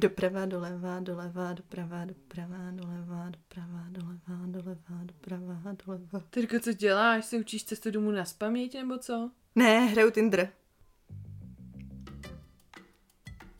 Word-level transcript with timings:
Doprava, 0.00 0.46
doleva, 0.46 1.00
doleva, 1.00 1.52
doprava, 1.52 2.04
doprava, 2.04 2.70
doleva, 2.72 3.30
doprava, 3.30 3.86
doleva, 3.90 4.46
doleva, 4.46 5.04
doprava, 5.04 5.76
doleva. 5.86 6.20
Teďka 6.30 6.60
co 6.60 6.72
děláš? 6.72 7.24
Se 7.24 7.36
učíš 7.36 7.64
cestu 7.64 7.90
domů 7.90 8.10
na 8.10 8.24
spaměť 8.24 8.74
nebo 8.74 8.98
co? 8.98 9.30
Ne, 9.54 9.80
hraju 9.80 10.10
Tinder. 10.10 10.48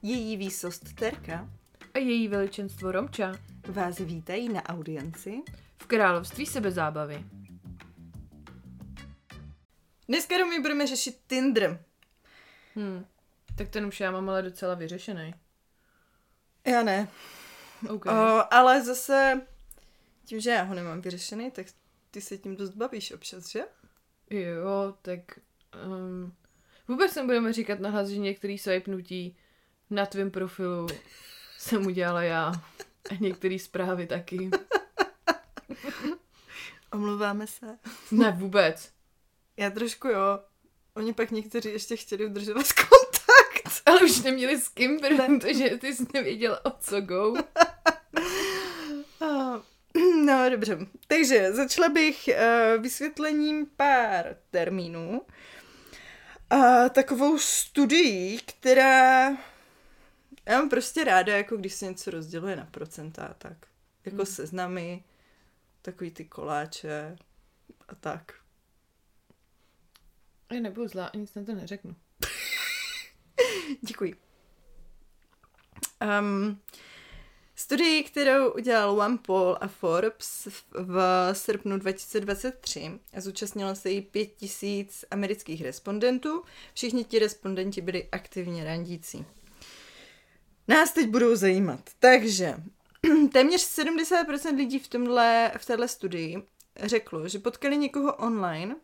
Její 0.02 0.36
výsost 0.36 0.94
Terka 0.94 1.48
A 1.94 1.98
její 1.98 2.28
veličenstvo 2.28 2.92
Romča 2.92 3.32
vás 3.68 3.98
vítají 3.98 4.48
na 4.48 4.68
audienci. 4.68 5.42
v 5.78 5.86
království 5.86 6.46
sebezábavy. 6.46 7.24
Dneska 10.08 10.36
Romy 10.36 10.60
budeme 10.60 10.86
řešit 10.86 11.20
Tinder. 11.26 11.84
Hm. 12.76 13.04
Tak 13.56 13.68
ten 13.68 13.86
už 13.86 14.00
já 14.00 14.10
mám 14.10 14.28
ale 14.28 14.42
docela 14.42 14.74
vyřešený. 14.74 15.34
Já 16.66 16.82
ne. 16.82 17.08
Okay. 17.88 18.14
O, 18.14 18.54
ale 18.54 18.84
zase 18.84 19.40
tím, 20.24 20.40
že 20.40 20.50
já 20.50 20.62
ho 20.62 20.74
nemám 20.74 21.00
vyřešený, 21.00 21.50
tak 21.50 21.66
ty 22.10 22.20
se 22.20 22.38
tím 22.38 22.56
dost 22.56 22.70
bavíš 22.70 23.12
občas, 23.12 23.48
že? 23.48 23.60
Jo, 24.30 24.94
tak 25.02 25.20
um, 25.86 26.34
vůbec 26.88 27.14
nebudeme 27.14 27.52
říkat 27.52 27.80
nahlas, 27.80 28.08
že 28.08 28.18
některý 28.18 28.58
swipnutí 28.58 29.36
na 29.90 30.06
tvém 30.06 30.30
profilu 30.30 30.86
jsem 31.58 31.86
udělala 31.86 32.22
já. 32.22 32.52
A 33.10 33.14
některé 33.20 33.58
zprávy 33.58 34.06
taky. 34.06 34.50
Omluváme 36.92 37.46
se. 37.46 37.78
Ne, 38.10 38.36
vůbec. 38.38 38.92
Já 39.56 39.70
trošku 39.70 40.08
jo. 40.08 40.40
Oni 40.94 41.12
pak 41.12 41.30
někteří 41.30 41.68
ještě 41.68 41.96
chtěli 41.96 42.26
udržovat 42.26 42.66
kontakt. 42.72 42.99
Ale 43.90 44.02
už 44.04 44.22
neměli 44.22 44.60
s 44.60 44.68
kým, 44.68 45.00
protože 45.00 45.68
ty 45.68 45.94
jsi 45.94 46.06
nevěděla, 46.14 46.64
o 46.64 46.70
co 46.70 47.00
go. 47.00 47.34
No, 50.24 50.50
dobře. 50.50 50.78
Takže 51.06 51.52
začala 51.52 51.88
bych 51.88 52.28
uh, 52.28 52.82
vysvětlením 52.82 53.66
pár 53.76 54.36
termínů. 54.50 55.22
A 56.50 56.88
takovou 56.88 57.38
studií, 57.38 58.38
která... 58.38 59.30
Já 60.46 60.58
mám 60.58 60.68
prostě 60.68 61.04
ráda, 61.04 61.36
jako 61.36 61.56
když 61.56 61.74
se 61.74 61.86
něco 61.86 62.10
rozděluje 62.10 62.56
na 62.56 62.64
procenta 62.64 63.34
tak. 63.38 63.56
Jako 64.04 64.16
Hmm. 64.16 64.26
seznamy, 64.26 65.04
takový 65.82 66.10
ty 66.10 66.24
koláče 66.24 67.16
a 67.88 67.94
tak. 67.94 68.32
Já 70.52 70.60
nebudu 70.60 70.88
zlá, 70.88 71.06
a 71.06 71.16
nic 71.16 71.34
na 71.34 71.44
to 71.44 71.54
neřeknu. 71.54 71.96
Děkuji. 73.80 74.14
Um, 76.20 76.60
studii, 77.54 78.02
kterou 78.04 78.50
udělal 78.50 79.00
OnePoll 79.00 79.58
a 79.60 79.68
Forbes 79.68 80.48
v, 80.72 80.98
srpnu 81.32 81.78
2023 81.78 82.90
a 83.16 83.20
zúčastnilo 83.20 83.74
se 83.74 83.90
jí 83.90 84.02
5000 84.02 85.04
amerických 85.10 85.62
respondentů. 85.62 86.42
Všichni 86.74 87.04
ti 87.04 87.18
respondenti 87.18 87.80
byli 87.80 88.08
aktivně 88.12 88.64
randící. 88.64 89.24
Nás 90.68 90.92
teď 90.92 91.08
budou 91.08 91.36
zajímat. 91.36 91.80
Takže 91.98 92.54
téměř 93.32 93.60
70% 93.60 94.56
lidí 94.56 94.78
v, 94.78 94.88
tomhle, 94.88 95.52
v 95.58 95.66
této 95.66 95.88
studii 95.88 96.42
řeklo, 96.82 97.28
že 97.28 97.38
potkali 97.38 97.76
někoho 97.76 98.14
online 98.14 98.76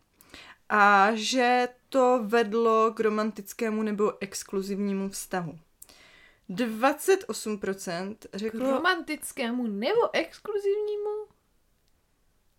a 0.69 1.11
že 1.15 1.69
to 1.89 2.21
vedlo 2.25 2.93
k 2.95 3.01
romantickému 3.01 3.83
nebo 3.83 4.13
exkluzivnímu 4.21 5.09
vztahu. 5.09 5.59
28% 6.51 8.17
K 8.31 8.37
řeklo... 8.37 8.71
romantickému 8.71 9.67
nebo 9.67 10.15
exkluzivnímu? 10.15 11.27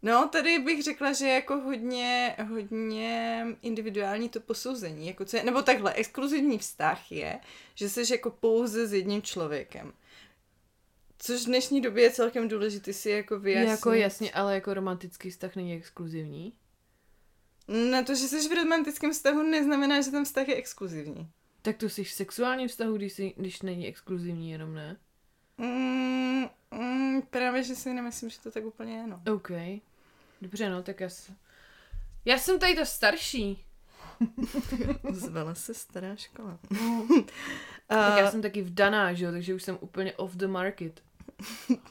No, 0.01 0.29
tady 0.31 0.59
bych 0.59 0.83
řekla, 0.83 1.13
že 1.13 1.27
jako 1.27 1.55
hodně, 1.55 2.35
hodně 2.49 3.45
individuální 3.61 4.29
to 4.29 4.39
posouzení. 4.39 5.07
Jako 5.07 5.25
co 5.25 5.37
je, 5.37 5.43
nebo 5.43 5.61
takhle, 5.61 5.93
exkluzivní 5.93 6.57
vztah 6.57 7.11
je, 7.11 7.39
že 7.75 7.89
jsi 7.89 8.13
jako 8.13 8.31
pouze 8.31 8.87
s 8.87 8.93
jedním 8.93 9.21
člověkem. 9.21 9.93
Což 11.19 11.41
v 11.41 11.45
dnešní 11.45 11.81
době 11.81 12.03
je 12.03 12.11
celkem 12.11 12.47
důležité 12.47 12.93
si 12.93 13.09
jako 13.09 13.39
vyjasnit. 13.39 13.69
Jako 13.69 13.91
jasně, 13.91 14.31
ale 14.31 14.55
jako 14.55 14.73
romantický 14.73 15.29
vztah 15.29 15.55
není 15.55 15.73
exkluzivní. 15.73 16.53
Na 17.67 18.03
to, 18.03 18.15
že 18.15 18.27
jsi 18.27 18.49
v 18.49 18.55
romantickém 18.55 19.11
vztahu, 19.11 19.43
neznamená, 19.43 20.01
že 20.01 20.11
ten 20.11 20.25
vztah 20.25 20.47
je 20.47 20.55
exkluzivní. 20.55 21.29
Tak 21.61 21.77
to 21.77 21.89
jsi 21.89 22.03
v 22.03 22.11
sexuálním 22.11 22.67
vztahu, 22.67 22.97
když, 22.97 23.13
jsi, 23.13 23.33
když 23.37 23.61
není 23.61 23.87
exkluzivní 23.87 24.51
jenom, 24.51 24.73
ne? 24.73 24.97
Mm, 25.57 26.45
mm, 26.71 27.21
právě, 27.21 27.63
že 27.63 27.75
si 27.75 27.93
nemyslím, 27.93 28.29
že 28.29 28.39
to 28.39 28.51
tak 28.51 28.65
úplně 28.65 28.97
je, 28.97 29.07
no. 29.07 29.21
OK. 29.33 29.51
Dobře, 30.41 30.69
no, 30.69 30.83
tak 30.83 30.99
já 30.99 31.09
se... 31.09 31.33
Já 32.25 32.37
jsem 32.37 32.59
tady 32.59 32.75
to 32.75 32.85
starší. 32.85 33.65
Zvala 35.11 35.55
se 35.55 35.73
stará 35.73 36.15
škola. 36.15 36.59
Tak 37.87 38.17
já 38.19 38.27
A 38.27 38.31
jsem 38.31 38.41
taky 38.41 38.61
vdaná, 38.61 39.13
že 39.13 39.25
jo, 39.25 39.31
takže 39.31 39.53
už 39.53 39.63
jsem 39.63 39.77
úplně 39.81 40.13
off 40.13 40.35
the 40.35 40.47
market. 40.47 41.03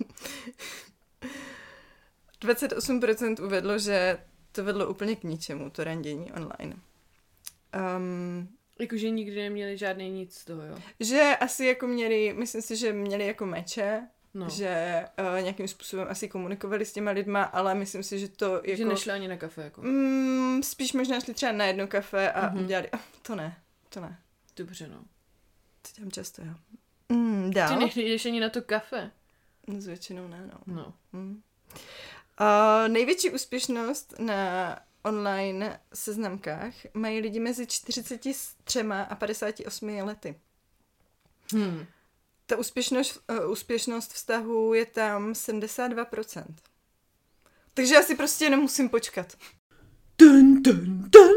28% 2.42 3.44
uvedlo, 3.44 3.78
že 3.78 4.18
to 4.56 4.64
vedlo 4.64 4.88
úplně 4.90 5.16
k 5.16 5.24
ničemu, 5.24 5.70
to 5.70 5.84
randění 5.84 6.32
online. 6.32 6.76
Um, 7.96 8.48
Jakože 8.78 9.10
nikdy 9.10 9.42
neměli 9.42 9.78
žádný 9.78 10.10
nic 10.10 10.38
z 10.38 10.44
toho, 10.44 10.62
jo. 10.62 10.78
že 11.00 11.36
asi 11.40 11.66
jako 11.66 11.86
měli, 11.86 12.32
myslím 12.38 12.62
si, 12.62 12.76
že 12.76 12.92
měli 12.92 13.26
jako 13.26 13.46
meče, 13.46 14.08
No. 14.34 14.48
že 14.50 15.04
uh, 15.36 15.42
nějakým 15.42 15.68
způsobem 15.68 16.06
asi 16.10 16.28
komunikovali 16.28 16.84
s 16.84 16.92
těma 16.92 17.10
lidma, 17.10 17.42
ale 17.42 17.74
myslím 17.74 18.02
si, 18.02 18.18
že 18.18 18.28
to 18.28 18.54
jako... 18.54 18.76
Že 18.76 18.84
nešli 18.84 19.12
ani 19.12 19.28
na 19.28 19.36
kafe, 19.36 19.62
jako. 19.62 19.82
Mm, 19.82 20.62
spíš 20.62 20.92
možná 20.92 21.20
šli 21.20 21.34
třeba 21.34 21.52
na 21.52 21.64
jedno 21.64 21.86
kafe 21.86 22.32
a 22.32 22.46
Mhm. 22.46 22.56
mm-hmm. 22.58 22.64
udělali, 22.64 22.90
"Ah, 22.90 23.00
to 23.22 23.34
ne, 23.34 23.56
to 23.88 24.00
ne. 24.00 24.18
Dobře, 24.56 24.88
no. 24.88 24.96
To 25.82 25.88
dělám 25.96 26.10
často, 26.10 26.42
já. 26.42 26.54
Mm, 27.08 27.50
dál. 27.50 27.78
Ty 27.78 27.84
nejdeš 28.00 28.26
ani 28.26 28.40
na 28.40 28.50
to 28.50 28.62
kafe. 28.62 29.10
No, 29.66 29.80
s 29.80 29.86
většinou 29.86 30.28
ne, 30.28 30.50
no. 30.52 30.74
No. 30.74 30.94
Hmm. 31.12 31.42
Uh, 32.40 32.88
největší 32.88 33.30
úspěšnost 33.30 34.14
na 34.18 34.78
online 35.02 35.80
seznamkách 35.94 36.74
mají 36.94 37.20
lidi 37.20 37.40
mezi 37.40 37.66
43 37.66 38.34
a 39.08 39.14
58 39.14 39.88
lety. 39.88 40.40
Hm. 41.54 41.86
Ta 42.46 42.56
úspěšnost, 42.56 43.20
uh, 43.30 43.50
úspěšnost 43.50 44.12
vztahu 44.12 44.74
je 44.74 44.86
tam 44.86 45.32
72%. 45.32 46.44
Takže 47.74 47.94
já 47.94 48.02
si 48.02 48.14
prostě 48.14 48.50
nemusím 48.50 48.88
počkat. 48.88 49.36
Dun, 50.18 50.62
dun, 50.62 51.10
dun. 51.10 51.36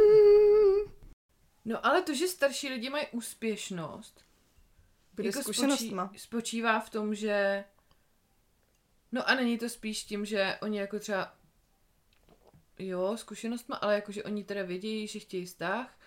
No 1.66 1.86
ale 1.86 2.02
to, 2.02 2.14
že 2.14 2.28
starší 2.28 2.70
lidi 2.70 2.90
mají 2.90 3.08
úspěšnost, 3.12 4.22
Bude 5.14 5.28
jako 5.28 5.54
spočí, 5.54 5.96
spočívá 6.16 6.80
v 6.80 6.90
tom, 6.90 7.16
že 7.16 7.64
no 9.12 9.30
a 9.30 9.36
není 9.36 9.58
to 9.58 9.70
spíš 9.70 10.04
tím, 10.04 10.26
že 10.26 10.58
oni 10.62 10.80
jako 10.80 11.00
třeba 11.00 11.34
jo, 12.80 13.18
zkušenostma, 13.18 13.76
ale 13.76 13.96
jako, 13.96 14.12
že 14.12 14.24
oni 14.24 14.44
teda 14.44 14.64
vědějí, 14.64 15.08
že 15.08 15.20
chtějí 15.20 15.46
vztah 15.46 16.00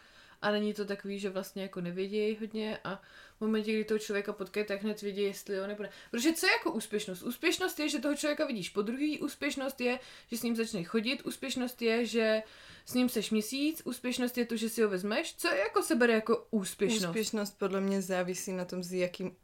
a 0.43 0.51
není 0.51 0.75
to 0.75 0.85
takový, 0.85 1.19
že 1.19 1.31
vlastně 1.31 1.63
jako 1.63 1.81
nevědějí 1.81 2.37
hodně 2.41 2.79
a 2.85 3.03
v 3.37 3.41
momentě, 3.41 3.73
kdy 3.73 3.85
toho 3.85 3.99
člověka 3.99 4.33
potkají, 4.33 4.67
tak 4.67 4.83
hned 4.83 5.03
vědí, 5.03 5.23
jestli 5.23 5.55
jo 5.57 5.67
nebo 5.67 5.83
ne. 5.83 5.91
Protože 6.11 6.33
co 6.33 6.47
je 6.47 6.53
jako 6.53 6.73
úspěšnost? 6.73 7.23
Úspěšnost 7.23 7.79
je, 7.81 7.89
že 7.89 7.99
toho 7.99 8.17
člověka 8.17 8.47
vidíš 8.47 8.69
po 8.71 8.83
druhý, 8.83 9.21
úspěšnost 9.21 9.81
je, 9.81 9.99
že 10.31 10.37
s 10.37 10.43
ním 10.43 10.57
začneš 10.57 10.87
chodit, 10.89 11.23
úspěšnost 11.23 11.83
je, 11.83 12.07
že 12.07 12.43
s 12.87 12.95
ním 12.95 13.09
seš 13.09 13.31
měsíc, 13.31 13.83
úspěšnost 13.85 14.39
je 14.39 14.47
to, 14.47 14.57
že 14.57 14.69
si 14.69 14.83
ho 14.83 14.89
vezmeš. 14.89 15.35
Co 15.37 15.49
je 15.49 15.59
jako 15.59 15.83
se 15.83 15.95
bere 15.95 16.13
jako 16.13 16.47
úspěšnost? 16.51 17.05
Úspěšnost 17.11 17.59
podle 17.59 17.81
mě 17.81 18.03
závisí 18.03 18.53
na 18.53 18.65
tom, 18.65 18.83
s 18.83 18.93
jakým 18.93 19.37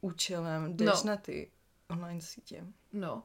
účelem 0.00 0.76
jdeš 0.76 0.86
No. 0.86 1.02
na 1.04 1.16
ty 1.16 1.50
online 1.90 2.20
sítě. 2.20 2.64
No. 2.92 3.22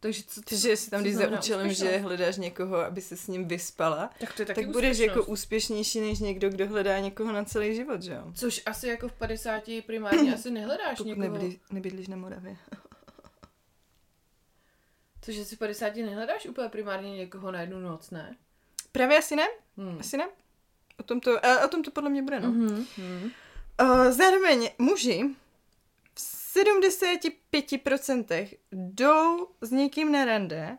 Takže 0.00 0.22
co, 0.22 0.42
Takže 0.42 0.68
jestli 0.68 0.90
tam 0.90 1.00
co 1.00 1.04
jdeš 1.04 1.14
za 1.14 1.38
účelem, 1.38 1.72
že 1.72 1.98
hledáš 1.98 2.36
někoho, 2.36 2.76
aby 2.76 3.00
se 3.00 3.16
s 3.16 3.26
ním 3.26 3.48
vyspala, 3.48 4.10
tak 4.20 4.32
to 4.32 4.42
je 4.42 4.46
taky 4.46 4.60
tak 4.60 4.70
budeš 4.70 4.98
jako 4.98 5.24
úspěšnější 5.24 6.00
než 6.00 6.18
někdo, 6.18 6.50
kdo 6.50 6.66
hledá 6.66 6.98
někoho 6.98 7.32
na 7.32 7.44
celý 7.44 7.74
život, 7.74 8.02
že 8.02 8.12
jo? 8.12 8.32
Což 8.34 8.62
asi 8.66 8.88
jako 8.88 9.08
v 9.08 9.12
50 9.12 9.62
primárně 9.86 10.34
asi 10.34 10.50
nehledáš 10.50 10.98
Pokud 10.98 11.08
někoho. 11.08 11.28
nebydlíš, 11.28 11.58
nebydlíš 11.72 12.08
na 12.08 12.16
Moravě. 12.16 12.56
Což 15.20 15.38
asi 15.38 15.56
v 15.56 15.58
50 15.58 15.96
nehledáš 15.96 16.46
úplně 16.46 16.68
primárně 16.68 17.16
někoho 17.16 17.50
na 17.50 17.60
jednu 17.60 17.80
noc, 17.80 18.10
ne? 18.10 18.36
Právě 18.92 19.18
asi 19.18 19.36
ne? 19.36 19.46
Hmm. 19.76 19.96
Asi 20.00 20.16
ne? 20.16 20.28
O 20.98 21.02
tom 21.02 21.20
to, 21.20 21.30
o 21.64 21.68
tom 21.68 21.82
to 21.82 21.90
podle 21.90 22.10
mě 22.10 22.22
bude, 22.22 22.40
no. 22.40 22.52
Mm-hmm. 22.52 22.86
Mm. 22.98 23.30
Uh, 23.82 24.10
zároveň 24.10 24.70
muži 24.78 25.24
75% 26.56 28.48
jdou 28.72 29.48
s 29.60 29.70
někým 29.70 30.12
na 30.12 30.24
rande 30.24 30.78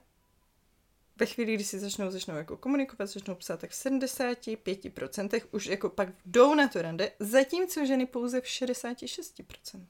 ve 1.16 1.26
chvíli, 1.26 1.54
kdy 1.56 1.64
si 1.64 1.80
začnou, 1.80 2.12
začnou 2.12 2.36
jako 2.36 2.58
komunikovat, 2.58 3.06
začnou 3.06 3.36
psát, 3.36 3.60
tak 3.60 3.72
v 3.72 3.74
75% 3.74 5.42
už 5.52 5.66
jako 5.66 5.90
pak 5.90 6.10
jdou 6.26 6.56
na 6.56 6.68
to 6.68 6.82
rande, 6.82 7.12
zatímco 7.20 7.86
ženy 7.86 8.06
pouze 8.06 8.42
v 8.42 8.44
66%. 8.44 9.86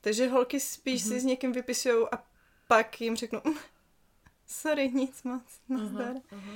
Takže 0.00 0.28
holky 0.28 0.60
spíš 0.60 1.02
mm-hmm. 1.02 1.08
si 1.08 1.20
s 1.20 1.24
někým 1.24 1.52
vypisují 1.52 2.06
a 2.12 2.24
pak 2.68 3.00
jim 3.00 3.16
řeknu, 3.16 3.40
"Mm, 3.44 3.54
sorry, 4.46 4.90
nic 4.90 5.22
moc, 5.22 5.42
nazdar. 5.68 6.16
aha. 6.30 6.52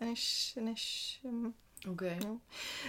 Než, 0.00 0.54
než, 0.60 1.20
um, 1.86 1.92
OK. 1.92 2.02
no. 2.24 2.40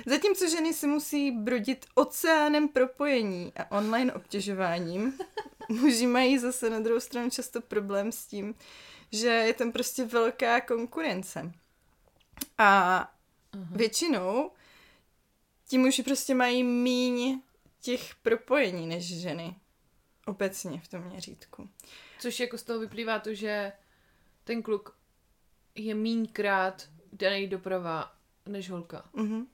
Zatímco 0.06 0.50
ženy 0.50 0.74
si 0.74 0.88
musí 0.88 1.32
brodit 1.32 1.86
oceánem 1.96 2.68
propojení 2.68 3.54
a 3.56 3.78
online 3.78 4.14
obtěžováním, 4.14 5.20
muži 5.70 6.08
mají 6.08 6.38
zase 6.38 6.70
na 6.70 6.80
druhou 6.80 7.00
stranu 7.00 7.30
často 7.30 7.62
problém 7.62 8.12
s 8.12 8.26
tím, 8.26 8.56
že 9.12 9.28
je 9.28 9.54
tam 9.54 9.72
prostě 9.72 10.06
velká 10.06 10.62
konkurence. 10.62 11.52
A 12.58 12.98
Aha. 12.98 13.10
většinou 13.72 14.52
ti 15.68 15.78
muži 15.78 16.04
prostě 16.04 16.36
mají 16.36 16.64
míň 16.64 17.42
těch 17.82 18.16
propojení 18.16 18.88
než 18.88 19.22
ženy. 19.22 19.56
Obecně 20.26 20.80
v 20.80 20.88
tom 20.88 21.04
měřítku. 21.04 21.70
Což 22.20 22.40
jako 22.40 22.58
z 22.58 22.64
toho 22.64 22.80
vyplývá 22.80 23.20
to, 23.20 23.34
že 23.34 23.72
ten 24.44 24.64
kluk 24.64 24.98
je 25.76 25.96
mínkrát 25.96 26.90
daný 27.14 27.48
doprava 27.48 28.12
než 28.46 28.70
holka. 28.70 29.06
Mhm. 29.14 29.48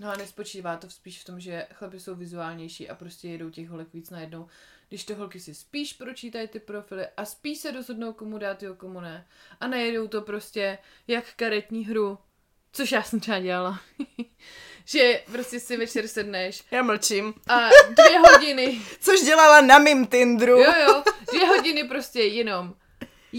No 0.00 0.10
a 0.10 0.16
nespočívá 0.16 0.76
to 0.76 0.90
spíš 0.90 1.20
v 1.22 1.24
tom, 1.24 1.40
že 1.40 1.66
chlapi 1.74 2.00
jsou 2.00 2.14
vizuálnější 2.14 2.88
a 2.88 2.94
prostě 2.94 3.28
jedou 3.28 3.50
těch 3.50 3.68
holek 3.68 3.88
víc 3.94 4.10
najednou. 4.10 4.46
Když 4.88 5.04
to 5.04 5.14
holky 5.14 5.40
si 5.40 5.54
spíš 5.54 5.92
pročítají 5.92 6.48
ty 6.48 6.60
profily 6.60 7.06
a 7.16 7.24
spíš 7.24 7.58
se 7.58 7.70
rozhodnou, 7.70 8.12
komu 8.12 8.38
dát 8.38 8.62
jo, 8.62 8.74
komu 8.74 9.00
ne. 9.00 9.26
A 9.60 9.66
nejedou 9.66 10.08
to 10.08 10.22
prostě 10.22 10.78
jak 11.08 11.24
karetní 11.36 11.84
hru, 11.86 12.18
což 12.72 12.92
já 12.92 13.02
jsem 13.02 13.20
třeba 13.20 13.38
dělala. 13.40 13.80
že 14.84 15.22
prostě 15.32 15.60
si 15.60 15.76
večer 15.76 16.08
sedneš 16.08 16.64
Já 16.70 16.82
mlčím. 16.82 17.34
a 17.48 17.68
dvě 17.88 18.18
hodiny, 18.18 18.80
Což 19.00 19.20
dělala 19.20 19.60
na 19.60 19.78
mým 19.78 20.06
Tinderu. 20.06 20.58
jo 20.58 20.72
jo, 20.88 21.02
dvě 21.32 21.46
hodiny 21.46 21.84
prostě 21.88 22.22
jenom 22.22 22.74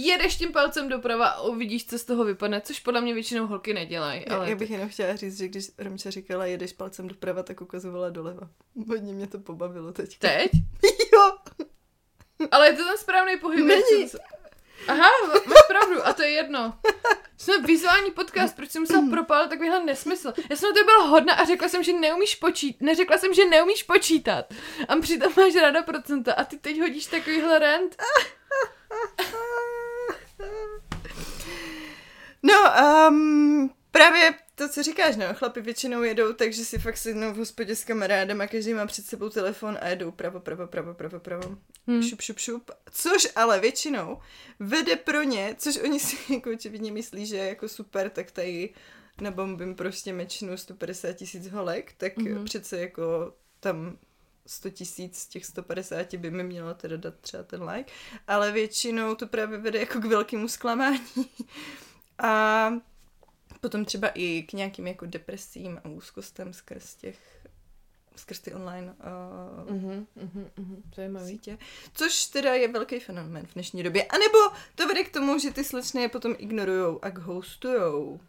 jedeš 0.06 0.36
tím 0.36 0.52
palcem 0.52 0.90
doprava 0.90 1.28
a 1.28 1.42
uvidíš, 1.42 1.88
co 1.88 2.00
z 2.00 2.06
toho 2.06 2.24
vypadne, 2.26 2.62
což 2.62 2.80
podle 2.80 3.02
mě 3.02 3.14
většinou 3.14 3.48
holky 3.48 3.74
nedělají. 3.74 4.24
Já, 4.28 4.36
Ale 4.36 4.50
já 4.50 4.56
bych 4.56 4.70
jenom 4.72 4.90
chtěla 4.90 5.16
říct, 5.16 5.38
že 5.38 5.48
když 5.48 5.66
Romča 5.78 6.10
říkala, 6.10 6.46
jedeš 6.46 6.74
palcem 6.74 7.08
doprava, 7.08 7.44
tak 7.44 7.62
ukazovala 7.62 8.10
doleva. 8.10 8.50
Hodně 8.90 9.14
mě 9.14 9.28
to 9.28 9.40
pobavilo 9.40 9.92
teď. 9.92 10.18
teď? 10.18 10.52
Jo, 11.14 11.32
Ale 12.52 12.68
je 12.68 12.74
to 12.74 12.84
ten 12.84 12.98
správný 12.98 13.38
pohyb. 13.38 13.66
Není. 13.66 14.10
Aha, 14.88 15.10
máš 15.48 15.62
pravdu, 15.68 16.08
a 16.08 16.14
to 16.14 16.22
je 16.24 16.30
jedno. 16.30 16.74
Jsme 17.38 17.62
vizuální 17.62 18.12
podcast, 18.12 18.56
proč 18.56 18.72
jsem 18.72 18.82
musela 18.82 19.04
propálit 19.10 19.50
takovýhle 19.50 19.84
nesmysl. 19.86 20.34
Já 20.50 20.56
jsem 20.56 20.70
na 20.70 20.74
to 20.76 20.86
byla 20.86 21.04
hodna 21.08 21.34
a 21.34 21.46
řekla 21.46 21.70
jsem, 21.70 21.84
že 21.84 21.94
neumíš 21.94 22.36
počítat. 22.36 22.82
Neřekla 22.86 23.18
jsem, 23.18 23.34
že 23.34 23.46
neumíš 23.46 23.84
počítat. 23.84 24.46
A 24.88 24.96
přitom 24.96 25.34
máš 25.38 25.56
ráda 25.56 25.84
procenta 25.84 26.34
a 26.34 26.44
ty 26.44 26.58
teď 26.58 26.80
hodíš 26.82 27.06
takovýhle 27.06 27.60
rent. 27.60 27.96
No, 32.44 32.57
um, 33.10 33.70
právě 33.92 34.34
to, 34.56 34.70
co 34.70 34.84
říkáš, 34.84 35.16
no, 35.16 35.26
chlapi 35.34 35.62
většinou 35.62 36.04
jedou, 36.04 36.34
takže 36.34 36.66
si 36.66 36.80
fakt 36.80 36.98
sednou 36.98 37.34
v 37.34 37.38
hospodě 37.38 37.76
s 37.76 37.84
kamarádem 37.84 38.42
a 38.42 38.48
každý 38.48 38.74
má 38.74 38.86
před 38.86 39.06
sebou 39.06 39.30
telefon 39.30 39.78
a 39.82 39.88
jedou 39.88 40.12
pravo, 40.12 40.40
pravo, 40.40 40.68
pravo, 40.68 40.94
pravo, 40.94 41.20
pravo, 41.20 41.58
Hmm. 41.88 42.04
šup, 42.04 42.22
šup, 42.22 42.40
šup, 42.40 42.72
což 42.92 43.28
ale 43.36 43.60
většinou 43.60 44.20
vede 44.60 44.96
pro 44.96 45.24
ně, 45.24 45.56
což 45.58 45.78
oni 45.78 46.00
si 46.00 46.34
jako 46.34 46.52
očividně 46.52 46.92
myslí, 46.92 47.26
že 47.26 47.36
je 47.36 47.50
jako 47.50 47.70
super, 47.70 48.10
tak 48.10 48.32
tady 48.32 48.74
nabombím 49.22 49.76
prostě 49.76 50.14
mečnu 50.14 50.58
150 50.58 51.14
tisíc 51.14 51.48
holek, 51.48 51.94
tak 51.98 52.18
mm-hmm. 52.18 52.44
přece 52.44 52.80
jako 52.80 53.34
tam 53.60 53.98
100 54.46 54.70
tisíc 54.70 55.18
z 55.18 55.28
těch 55.28 55.46
150 55.46 56.14
by 56.16 56.32
mi 56.32 56.44
mělo 56.44 56.74
teda 56.74 56.98
dát 56.98 57.16
třeba 57.22 57.44
ten 57.44 57.64
like, 57.64 57.92
ale 58.28 58.52
většinou 58.52 59.16
to 59.16 59.28
právě 59.28 59.58
vede 59.58 59.80
jako 59.80 60.00
k 60.00 60.06
velkému 60.06 60.48
zklamání. 60.48 61.30
A 62.20 62.70
potom 63.62 63.86
třeba 63.86 64.08
i 64.08 64.44
k 64.44 64.54
nějakým 64.54 64.88
jako 64.88 65.06
depresím 65.06 65.82
a 65.84 65.90
úzkostem 65.90 66.54
skrz 66.54 66.96
těch 66.96 67.20
skrz 68.16 68.40
ty 68.40 68.54
online 68.54 68.96
uh, 69.68 69.72
Mhm, 69.76 70.08
mhm, 70.16 70.48
mhm, 70.58 70.84
zajímavý. 70.96 71.28
sítě. 71.28 71.58
Což 71.94 72.26
teda 72.26 72.54
je 72.54 72.68
velký 72.68 73.00
fenomén 73.00 73.46
v 73.48 73.54
dnešní 73.54 73.84
době. 73.84 74.04
A 74.04 74.18
nebo 74.18 74.56
to 74.76 74.88
vede 74.88 75.04
k 75.04 75.14
tomu, 75.14 75.40
že 75.40 75.52
ty 75.52 75.64
slečny 75.64 76.02
je 76.02 76.10
potom 76.10 76.36
ignorujou 76.38 77.00
a 77.02 77.10
ghostujou. 77.10 78.20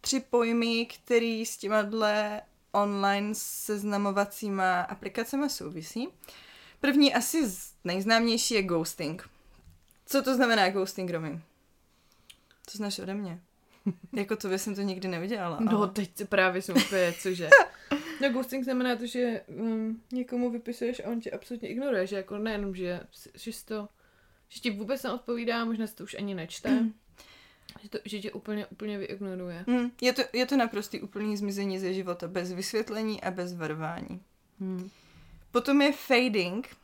Tři 0.00 0.20
pojmy, 0.20 0.86
který 0.86 1.46
s 1.46 1.56
těma 1.56 1.82
dle 1.82 2.42
online 2.82 3.34
seznamovacíma 3.34 4.80
aplikacemi 4.80 5.50
souvisí. 5.50 6.08
První 6.80 7.14
asi 7.14 7.50
nejznámější 7.84 8.54
je 8.54 8.62
ghosting. 8.62 9.30
Co 10.06 10.22
to 10.22 10.34
znamená 10.34 10.70
ghosting, 10.70 11.10
Romy? 11.10 11.40
Co 12.66 12.78
znáš 12.78 12.98
ode 12.98 13.14
mě? 13.14 13.40
jako 14.12 14.36
to 14.36 14.58
jsem 14.58 14.74
to 14.74 14.80
nikdy 14.82 15.08
neudělala. 15.08 15.58
No, 15.60 15.78
ale- 15.78 15.88
teď 15.88 16.10
právě 16.28 16.62
jsem 16.62 16.76
úplně, 16.76 17.14
cože. 17.22 17.48
No, 18.20 18.30
ghosting 18.30 18.64
znamená 18.64 18.96
to, 18.96 19.06
že 19.06 19.40
um, 19.46 20.02
někomu 20.12 20.50
vypisuješ 20.50 21.00
a 21.00 21.08
on 21.08 21.20
tě 21.20 21.30
absolutně 21.30 21.68
ignoruje, 21.68 22.06
že 22.06 22.16
jako 22.16 22.38
nejenom, 22.38 22.74
že, 22.74 23.00
že, 23.34 23.50
to, 23.64 23.88
že 24.48 24.60
ti 24.60 24.70
vůbec 24.70 25.02
neodpovídá, 25.02 25.64
možná 25.64 25.86
si 25.86 25.94
to 25.94 26.04
už 26.04 26.14
ani 26.14 26.34
nečte, 26.34 26.84
že, 27.82 27.88
to, 27.88 27.98
že 28.04 28.18
tě 28.20 28.32
úplně, 28.32 28.66
úplně 28.66 28.98
vyignoruje. 28.98 29.64
Hmm, 29.68 29.90
je, 30.00 30.12
to, 30.12 30.22
je 30.32 30.46
to 30.46 30.56
naprostý 30.56 31.00
úplný 31.00 31.36
zmizení 31.36 31.78
ze 31.78 31.94
života, 31.94 32.28
bez 32.28 32.52
vysvětlení 32.52 33.22
a 33.22 33.30
bez 33.30 33.54
varování. 33.54 34.22
Hmm. 34.60 34.90
Potom 35.50 35.82
je 35.82 35.92
fading. 35.92 36.76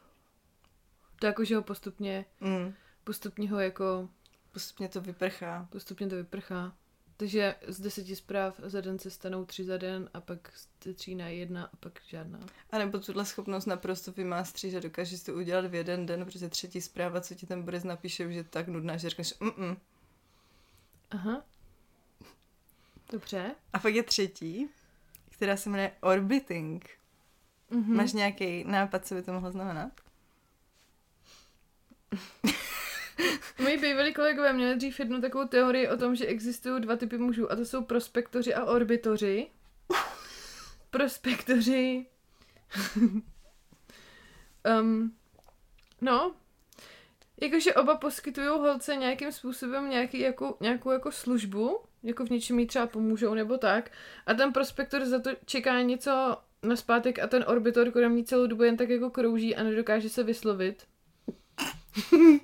To 1.18 1.26
jako, 1.26 1.44
že 1.44 1.56
ho 1.56 1.62
postupně, 1.62 2.24
Hmm, 2.40 2.74
postupně 3.04 3.50
ho 3.50 3.60
jako, 3.60 4.08
postupně 4.52 4.88
to 4.88 5.00
vyprchá. 5.00 5.68
postupně 5.70 6.06
to 6.06 6.16
vyprchá. 6.16 6.74
Takže 7.16 7.54
z 7.66 7.80
deseti 7.80 8.16
zpráv 8.16 8.60
za 8.62 8.80
den 8.80 8.98
se 8.98 9.10
stanou 9.10 9.44
tři 9.44 9.64
za 9.64 9.76
den 9.76 10.10
a 10.14 10.20
pak 10.20 10.52
z 10.54 10.94
tří 10.94 11.14
na 11.14 11.28
jedna 11.28 11.64
a 11.64 11.76
pak 11.80 12.00
žádná. 12.06 12.40
A 12.70 12.78
nebo 12.78 12.98
tuhle 12.98 13.24
schopnost 13.24 13.66
naprosto 13.66 14.12
vymástří, 14.12 14.70
že 14.70 14.80
dokážeš 14.80 15.22
to 15.22 15.34
udělat 15.34 15.66
v 15.66 15.74
jeden 15.74 16.06
den, 16.06 16.24
protože 16.24 16.48
třetí 16.48 16.80
zpráva, 16.80 17.20
co 17.20 17.34
ti 17.34 17.46
ten 17.46 17.62
Boris 17.62 17.84
napíše, 17.84 18.26
už 18.26 18.34
je 18.34 18.44
tak 18.44 18.68
nudná, 18.68 18.96
že 18.96 19.10
řekneš 19.10 19.34
mm 19.40 19.76
Aha. 21.14 21.44
Dobře. 23.12 23.54
A 23.72 23.78
pak 23.78 23.94
je 23.94 24.02
třetí, 24.02 24.68
která 25.30 25.56
se 25.56 25.70
jmenuje 25.70 25.92
orbiting. 26.00 26.90
Mhm. 27.70 27.96
Máš 27.96 28.12
nějaký 28.12 28.64
nápad, 28.64 29.06
co 29.06 29.14
by 29.14 29.22
to 29.22 29.32
mohlo 29.32 29.52
znamenat? 29.52 30.00
Moji 33.58 33.78
bývalí 33.78 34.14
kolegové 34.14 34.52
měli 34.52 34.76
dřív 34.76 34.98
jednu 34.98 35.20
takovou 35.20 35.48
teorii 35.48 35.88
o 35.88 35.96
tom, 35.96 36.16
že 36.16 36.26
existují 36.26 36.82
dva 36.82 36.96
typy 36.96 37.18
mužů 37.18 37.52
a 37.52 37.56
to 37.56 37.64
jsou 37.64 37.84
prospektoři 37.84 38.54
a 38.54 38.64
orbitoři. 38.64 39.50
Prospektoři. 40.90 42.06
um, 44.80 45.16
no, 46.00 46.34
jakože 47.40 47.74
oba 47.74 47.96
poskytují 47.96 48.46
holce 48.46 48.96
nějakým 48.96 49.32
způsobem 49.32 49.90
nějaký, 49.90 50.20
jako, 50.20 50.56
nějakou 50.60 50.90
jako 50.90 51.12
službu, 51.12 51.80
jako 52.02 52.26
v 52.26 52.30
něčem 52.30 52.58
jí 52.58 52.66
třeba 52.66 52.86
pomůžou 52.86 53.34
nebo 53.34 53.58
tak. 53.58 53.90
A 54.26 54.34
ten 54.34 54.52
prospektor 54.52 55.04
za 55.04 55.18
to 55.18 55.30
čeká 55.44 55.82
něco 55.82 56.36
na 56.62 56.76
zpátek 56.76 57.18
a 57.18 57.26
ten 57.26 57.44
orbitor 57.46 57.90
kolem 57.90 58.16
ní 58.16 58.24
celou 58.24 58.46
dobu 58.46 58.62
jen 58.62 58.76
tak 58.76 58.88
jako 58.88 59.10
krouží 59.10 59.56
a 59.56 59.62
nedokáže 59.62 60.08
se 60.08 60.22
vyslovit. 60.22 60.86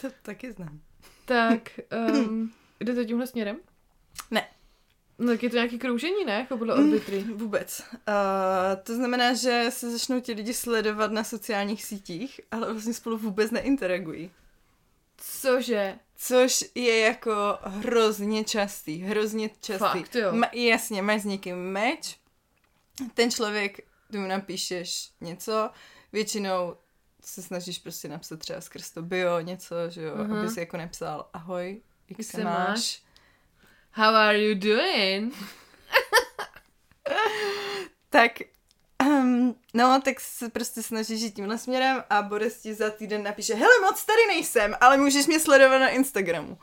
To 0.00 0.08
taky 0.22 0.52
znám. 0.52 0.80
Tak, 1.24 1.80
um, 2.26 2.52
jde 2.80 2.94
to 2.94 3.04
tímhle 3.04 3.26
směrem? 3.26 3.56
Ne. 4.30 4.48
No 5.18 5.26
tak 5.32 5.42
je 5.42 5.50
to 5.50 5.56
nějaký 5.56 5.78
kroužení, 5.78 6.24
ne? 6.24 6.32
Jako 6.32 6.58
podle 6.58 6.74
orbitry. 6.74 7.20
Vůbec. 7.34 7.82
Uh, 7.92 7.94
to 8.82 8.94
znamená, 8.94 9.34
že 9.34 9.66
se 9.68 9.90
začnou 9.90 10.20
ti 10.20 10.32
lidi 10.32 10.54
sledovat 10.54 11.12
na 11.12 11.24
sociálních 11.24 11.84
sítích, 11.84 12.40
ale 12.50 12.72
vlastně 12.72 12.94
spolu 12.94 13.18
vůbec 13.18 13.50
neinteragují. 13.50 14.30
Cože? 15.16 15.98
Což 16.16 16.64
je 16.74 16.98
jako 17.00 17.58
hrozně 17.62 18.44
častý, 18.44 18.98
hrozně 19.02 19.50
častý. 19.60 19.78
Fakt, 19.98 20.14
jo. 20.14 20.32
Ma, 20.32 20.46
jasně, 20.52 21.02
máš 21.02 21.22
s 21.22 21.24
někým 21.24 21.56
meč, 21.56 22.18
ten 23.14 23.30
člověk, 23.30 23.80
ty 24.10 24.18
mu 24.18 24.28
napíšeš 24.28 25.10
něco, 25.20 25.70
většinou 26.12 26.76
se 27.24 27.42
snažíš 27.42 27.78
prostě 27.78 28.08
napsat 28.08 28.38
třeba 28.38 28.60
skrz 28.60 28.90
to 28.90 29.02
bio 29.02 29.40
něco, 29.40 29.76
že 29.88 30.02
jo, 30.02 30.14
Mhm. 30.16 30.32
aby 30.38 30.48
si 30.48 30.60
jako 30.60 30.76
nepsal 30.76 31.28
ahoj, 31.32 31.80
jak, 32.08 32.18
Jak 32.18 32.26
se 32.26 32.36
se 32.36 32.44
máš? 32.44 32.68
máš? 32.68 33.02
How 33.96 34.14
are 34.14 34.38
you 34.38 34.54
doing? 34.54 35.34
Tak, 38.10 38.32
um, 39.06 39.54
no, 39.74 40.00
tak 40.04 40.20
se 40.20 40.48
prostě 40.48 40.82
snažíš 40.82 41.20
jít 41.20 41.34
tímhle 41.34 41.58
směrem 41.58 42.04
a 42.10 42.22
Boris 42.22 42.62
ti 42.62 42.74
za 42.74 42.90
týden 42.90 43.22
napíše, 43.22 43.54
hele, 43.54 43.80
moc 43.82 44.04
tady 44.04 44.26
nejsem, 44.26 44.74
ale 44.80 44.96
můžeš 44.96 45.26
mě 45.26 45.40
sledovat 45.40 45.78
na 45.78 45.88
Instagramu. 45.88 46.58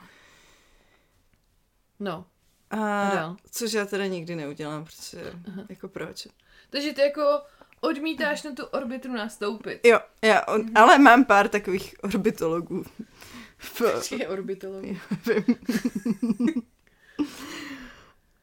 No. 1.99 2.25
A, 2.71 2.77
dál. 3.15 3.37
což 3.51 3.73
já 3.73 3.85
teda 3.85 4.05
nikdy 4.05 4.35
neudělám, 4.35 4.85
protože 4.85 5.33
Aha. 5.47 5.63
jako 5.69 5.87
proč? 5.87 6.27
Takže 6.69 6.93
ty 6.93 7.01
jako 7.01 7.41
odmítáš 7.81 8.43
na 8.43 8.51
tu 8.51 8.65
orbitu 8.65 9.11
nastoupit. 9.11 9.79
Jo, 9.83 9.99
já, 10.21 10.41
on, 10.47 10.65
ale 10.75 10.99
mám 10.99 11.25
pár 11.25 11.47
takových 11.47 11.95
orbitologů. 12.03 12.83
V, 13.57 13.81
Je 14.11 14.27
orbitolog. 14.27 14.85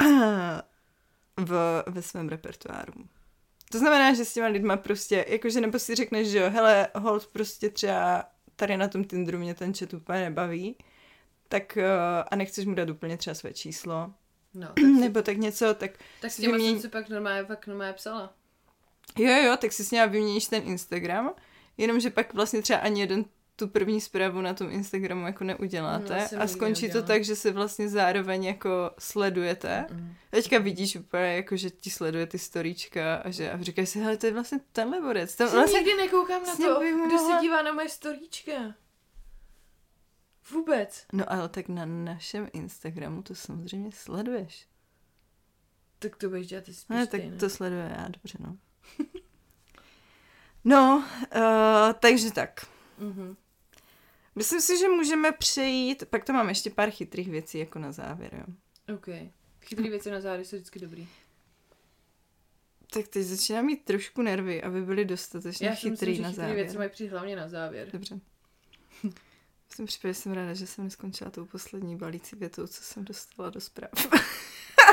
v, 1.36 1.82
ve 1.86 2.02
svém 2.02 2.28
repertoáru. 2.28 2.92
To 3.70 3.78
znamená, 3.78 4.14
že 4.14 4.24
s 4.24 4.34
těma 4.34 4.46
lidma 4.46 4.76
prostě, 4.76 5.24
jakože 5.28 5.60
nebo 5.60 5.78
si 5.78 5.94
řekneš, 5.94 6.28
že 6.28 6.38
jo, 6.38 6.50
hele, 6.50 6.88
hold 6.94 7.26
prostě 7.26 7.70
třeba 7.70 8.24
tady 8.56 8.76
na 8.76 8.88
tom 8.88 9.04
Tinderu 9.04 9.38
mě 9.38 9.54
ten 9.54 9.74
chat 9.74 9.94
úplně 9.94 10.20
nebaví, 10.20 10.76
tak 11.48 11.78
uh, 11.80 11.84
a 12.30 12.36
nechceš 12.36 12.66
mu 12.66 12.74
dát 12.74 12.90
úplně 12.90 13.16
třeba 13.16 13.34
své 13.34 13.52
číslo, 13.52 14.12
No, 14.54 14.66
tak, 14.74 14.76
si, 14.76 14.82
nebo 14.82 15.22
tak 15.22 15.36
něco, 15.36 15.74
tak 15.74 15.90
tak 16.20 16.30
s 16.30 16.36
těma 16.36 16.56
vyměň- 16.56 16.70
jsem 16.72 16.80
si 16.80 16.88
pak 16.88 17.08
normálně, 17.08 17.44
pak 17.44 17.66
normálně 17.66 17.92
psala. 17.92 18.34
jo, 19.18 19.42
jo, 19.42 19.56
tak 19.56 19.72
si 19.72 19.84
s 19.84 19.90
ním 19.90 20.10
vyměníš 20.10 20.46
ten 20.46 20.62
Instagram, 20.62 21.34
jenomže 21.76 22.10
pak 22.10 22.34
vlastně 22.34 22.62
třeba 22.62 22.78
ani 22.78 23.00
jeden 23.00 23.24
tu 23.60 23.68
první 23.68 24.00
zprávu 24.00 24.40
na 24.40 24.54
tom 24.54 24.70
Instagramu 24.70 25.26
jako 25.26 25.44
neuděláte 25.44 26.28
No, 26.32 26.42
a 26.42 26.46
skončí 26.46 26.90
to 26.90 27.02
tak, 27.02 27.24
že 27.24 27.36
se 27.36 27.50
vlastně 27.50 27.88
zároveň 27.88 28.44
jako 28.44 28.90
sledujete. 28.98 29.86
Mm. 29.90 30.14
Teďka 30.30 30.58
vidíš 30.58 30.96
úplně, 30.96 31.22
jako, 31.36 31.56
že 31.56 31.70
ti 31.70 31.90
sleduje 31.90 32.26
ty 32.26 32.38
storíčka 32.38 33.14
a 33.16 33.30
že 33.30 33.50
a 33.52 33.62
říkáš 33.62 33.88
si, 33.88 34.00
hele, 34.00 34.16
to 34.16 34.26
je 34.26 34.32
vlastně 34.32 34.60
tenhle 34.72 35.00
borec. 35.00 35.36
To 35.36 35.50
Vlastně, 35.50 35.78
nikdy 35.78 35.96
nekoukám 35.96 36.42
na 36.46 36.56
to, 36.56 36.80
bych 36.80 36.94
kdo 36.94 36.98
mohla- 37.06 37.36
se 37.36 37.40
dívá 37.42 37.62
na 37.62 37.72
moje 37.72 37.88
storíčka. 37.88 38.52
Vůbec. 40.50 41.06
no 41.12 41.32
ale 41.32 41.48
tak 41.48 41.68
na 41.68 41.84
našem 41.86 42.48
Instagramu 42.52 43.22
to 43.22 43.34
samozřejmě 43.34 43.92
sleduješ. 43.92 44.66
Tak 45.98 46.16
to 46.16 46.28
budeš 46.28 46.46
dělat 46.46 46.64
spíš 46.64 46.84
Ne, 46.88 47.06
ty, 47.06 47.10
tak 47.20 47.30
ne? 47.30 47.36
to 47.36 47.50
sleduje 47.50 47.94
já, 47.96 48.08
dobře, 48.08 48.38
no. 48.40 48.56
no, 50.64 51.04
uh, 51.36 51.92
takže 52.00 52.32
tak. 52.32 52.66
Mhm. 52.98 53.36
Myslím 54.36 54.60
si, 54.60 54.78
že 54.78 54.88
můžeme 54.88 55.32
přejít, 55.32 56.04
pak 56.10 56.24
to 56.24 56.32
mám 56.32 56.48
ještě 56.48 56.70
pár 56.70 56.90
chytrých 56.90 57.30
věcí 57.30 57.58
jako 57.58 57.78
na 57.78 57.92
závěr, 57.92 58.34
jo. 58.34 58.54
OK. 58.94 59.06
Chytrý 59.60 59.88
věci 59.90 60.10
na 60.10 60.20
zády 60.20 60.44
jsou 60.44 60.56
vždycky 60.56 60.78
dobrý. 60.78 61.08
Tak 62.92 63.08
teď 63.08 63.22
začínám 63.26 63.64
mít 63.64 63.84
trošku 63.84 64.22
nervy, 64.22 64.62
aby 64.62 64.82
byly 64.82 65.04
dostatečně 65.04 65.66
Já 65.66 65.74
chytrý 65.74 65.90
myslím, 65.90 66.14
že 66.16 66.22
na 66.22 66.28
chytrý 66.28 66.42
závěr. 66.42 66.56
věci 66.64 66.78
mají 66.78 66.90
přijít 66.90 67.08
hlavně 67.08 67.36
na 67.36 67.48
závěr. 67.48 67.88
Dobře. 67.92 68.20
V 69.68 69.76
tom 69.76 69.86
případě 69.86 70.14
jsem 70.14 70.32
ráda, 70.32 70.54
že 70.54 70.66
jsem 70.66 70.84
neskončila 70.84 71.30
tou 71.30 71.44
poslední 71.44 71.96
balící 71.96 72.36
větou, 72.36 72.66
co 72.66 72.82
jsem 72.82 73.04
dostala 73.04 73.50
do 73.50 73.60
zpráv. 73.60 73.90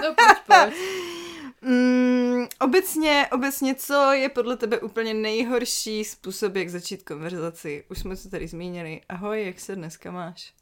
No 0.02 0.16
pojď, 0.16 0.38
pojď. 0.48 0.74
Mm, 1.62 2.48
obecně, 2.60 3.28
obecně, 3.32 3.76
co 3.76 4.12
je 4.12 4.30
podle 4.30 4.58
tebe 4.58 4.80
úplně 4.80 5.14
nejhorší 5.14 6.04
způsob, 6.04 6.56
jak 6.56 6.70
začít 6.70 7.04
konverzaci? 7.04 7.86
Už 7.90 8.00
jsme 8.00 8.18
to 8.18 8.30
tady 8.30 8.48
zmínili. 8.48 9.02
Ahoj, 9.10 9.46
jak 9.46 9.60
se 9.60 9.76
dneska 9.76 10.12
máš? 10.12 10.54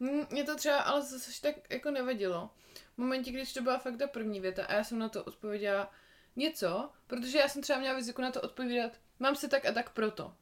Mm, 0.00 0.26
Mě 0.30 0.44
to 0.44 0.56
třeba 0.56 0.76
ale 0.78 1.02
zase 1.02 1.42
tak 1.42 1.54
jako 1.70 1.90
nevadilo. 1.90 2.50
V 2.94 2.98
momentě, 2.98 3.32
když 3.32 3.52
to 3.52 3.62
byla 3.62 3.78
fakt 3.78 3.96
ta 3.96 4.06
první 4.06 4.40
věta 4.40 4.66
a 4.66 4.72
já 4.72 4.84
jsem 4.84 4.98
na 4.98 5.08
to 5.08 5.24
odpověděla 5.24 5.90
něco, 6.36 6.90
protože 7.06 7.38
já 7.38 7.48
jsem 7.48 7.62
třeba 7.62 7.78
měla 7.78 7.96
vyziku 7.96 8.22
na 8.22 8.30
to 8.30 8.40
odpovídat, 8.40 8.92
mám 9.18 9.36
se 9.36 9.48
tak 9.48 9.66
a 9.66 9.72
tak 9.72 9.90
proto. 9.90 10.32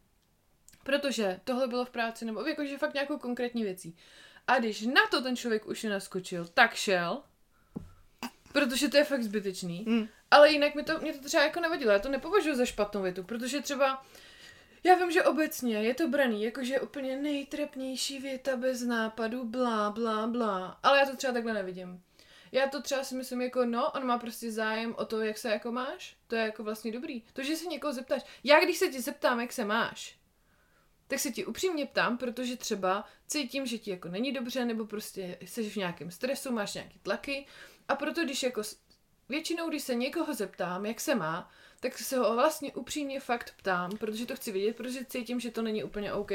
Protože 0.84 1.40
tohle 1.44 1.68
bylo 1.68 1.84
v 1.84 1.90
práci, 1.90 2.24
nebo 2.24 2.46
jakože 2.46 2.78
fakt 2.78 2.94
nějakou 2.94 3.18
konkrétní 3.18 3.62
věcí. 3.62 3.96
A 4.46 4.58
když 4.58 4.82
na 4.82 5.06
to 5.10 5.22
ten 5.22 5.36
člověk 5.36 5.66
už 5.66 5.82
nenaskočil, 5.82 6.46
tak 6.54 6.74
šel, 6.74 7.22
protože 8.66 8.88
to 8.88 8.96
je 8.96 9.04
fakt 9.04 9.22
zbytečný. 9.22 9.84
Mm. 9.88 10.08
Ale 10.30 10.52
jinak 10.52 10.74
mi 10.74 10.82
to, 10.82 10.98
mě 10.98 11.12
to 11.12 11.24
třeba 11.24 11.42
jako 11.42 11.60
nevadilo, 11.60 11.92
já 11.92 11.98
to 11.98 12.08
nepovažuji 12.08 12.54
za 12.54 12.66
špatnou 12.66 13.02
větu, 13.02 13.22
protože 13.22 13.60
třeba 13.60 14.04
já 14.84 14.94
vím, 14.94 15.10
že 15.10 15.22
obecně 15.22 15.82
je 15.82 15.94
to 15.94 16.08
braný, 16.08 16.42
jakože 16.42 16.80
úplně 16.80 17.16
nejtrapnější 17.16 18.18
věta 18.18 18.56
bez 18.56 18.82
nápadu, 18.82 19.44
blá, 19.44 19.90
blá, 19.90 20.26
blá, 20.26 20.78
ale 20.82 20.98
já 20.98 21.06
to 21.06 21.16
třeba 21.16 21.32
takhle 21.32 21.52
nevidím. 21.52 22.02
Já 22.52 22.68
to 22.68 22.82
třeba 22.82 23.04
si 23.04 23.14
myslím 23.14 23.42
jako, 23.42 23.64
no, 23.64 23.90
on 23.90 24.06
má 24.06 24.18
prostě 24.18 24.52
zájem 24.52 24.94
o 24.98 25.04
to, 25.04 25.20
jak 25.20 25.38
se 25.38 25.50
jako 25.50 25.72
máš, 25.72 26.16
to 26.26 26.34
je 26.34 26.42
jako 26.42 26.64
vlastně 26.64 26.92
dobrý. 26.92 27.22
To, 27.32 27.42
že 27.42 27.56
se 27.56 27.64
někoho 27.64 27.92
zeptáš, 27.92 28.22
já 28.44 28.64
když 28.64 28.76
se 28.76 28.88
ti 28.88 29.00
zeptám, 29.00 29.40
jak 29.40 29.52
se 29.52 29.64
máš, 29.64 30.18
tak 31.08 31.18
se 31.18 31.30
ti 31.30 31.46
upřímně 31.46 31.86
ptám, 31.86 32.18
protože 32.18 32.56
třeba 32.56 33.04
cítím, 33.26 33.66
že 33.66 33.78
ti 33.78 33.90
jako 33.90 34.08
není 34.08 34.32
dobře, 34.32 34.64
nebo 34.64 34.86
prostě 34.86 35.38
jsi 35.40 35.70
v 35.70 35.76
nějakém 35.76 36.10
stresu, 36.10 36.52
máš 36.52 36.74
nějaké 36.74 36.94
tlaky 37.02 37.46
a 37.88 37.96
proto 37.96 38.24
když 38.24 38.42
jako 38.42 38.62
většinou, 39.28 39.68
když 39.68 39.82
se 39.82 39.94
někoho 39.94 40.34
zeptám, 40.34 40.86
jak 40.86 41.00
se 41.00 41.14
má, 41.14 41.50
tak 41.80 41.98
se 41.98 42.18
ho 42.18 42.34
vlastně 42.34 42.72
upřímně 42.72 43.20
fakt 43.20 43.54
ptám, 43.56 43.90
protože 43.90 44.26
to 44.26 44.36
chci 44.36 44.52
vědět, 44.52 44.76
protože 44.76 45.04
cítím, 45.04 45.40
že 45.40 45.50
to 45.50 45.62
není 45.62 45.84
úplně 45.84 46.12
OK 46.12 46.30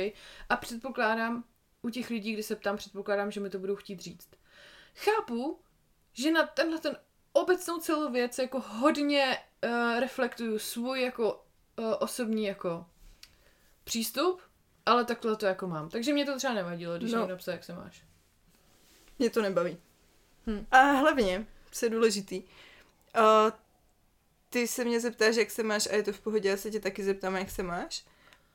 a 0.50 0.58
předpokládám, 0.62 1.44
u 1.82 1.90
těch 1.90 2.10
lidí, 2.10 2.34
kdy 2.34 2.44
se 2.44 2.56
ptám, 2.56 2.78
předpokládám, 2.78 3.32
že 3.32 3.40
mi 3.40 3.50
to 3.50 3.60
budou 3.60 3.76
chtít 3.76 4.00
říct. 4.00 4.30
Chápu, 4.96 5.60
že 6.14 6.32
na 6.32 6.48
tenhle 6.48 6.80
ten 6.80 6.98
obecnou 7.34 7.80
celou 7.80 8.12
věc 8.12 8.38
jako 8.40 8.60
hodně 8.60 9.38
uh, 9.66 10.00
reflektuju 10.00 10.60
svůj 10.60 11.02
jako 11.02 11.34
uh, 11.80 11.94
osobní 12.00 12.46
jako 12.46 12.86
přístup, 13.84 14.42
ale 14.86 15.06
takhle 15.06 15.36
to 15.36 15.46
jako 15.46 15.68
mám. 15.68 15.90
Takže 15.90 16.14
mě 16.14 16.26
to 16.26 16.38
třeba 16.38 16.54
nevadilo, 16.54 16.98
když 16.98 17.12
No. 17.12 17.18
no. 17.18 17.24
někdo 17.24 17.38
psal, 17.38 17.52
jak 17.54 17.64
se 17.64 17.74
máš. 17.74 18.04
Mě 19.20 19.30
to 19.30 19.42
nebaví. 19.42 19.78
Hm. 20.50 20.66
A 20.72 20.78
hlavně, 20.82 21.46
co 21.72 21.86
je 21.86 21.90
důležitý, 21.90 22.44
uh, 22.44 23.24
ty 24.50 24.68
se 24.68 24.84
mě 24.86 25.00
zeptáš, 25.00 25.36
jak 25.36 25.52
se 25.52 25.64
máš 25.64 25.88
a 25.92 25.96
je 25.96 26.04
to 26.04 26.14
v 26.14 26.20
pohodě, 26.20 26.50
já 26.50 26.58
se 26.58 26.72
tě 26.72 26.80
taky 26.80 27.04
zeptám, 27.04 27.36
jak 27.36 27.52
se 27.52 27.64
máš. 27.64 28.04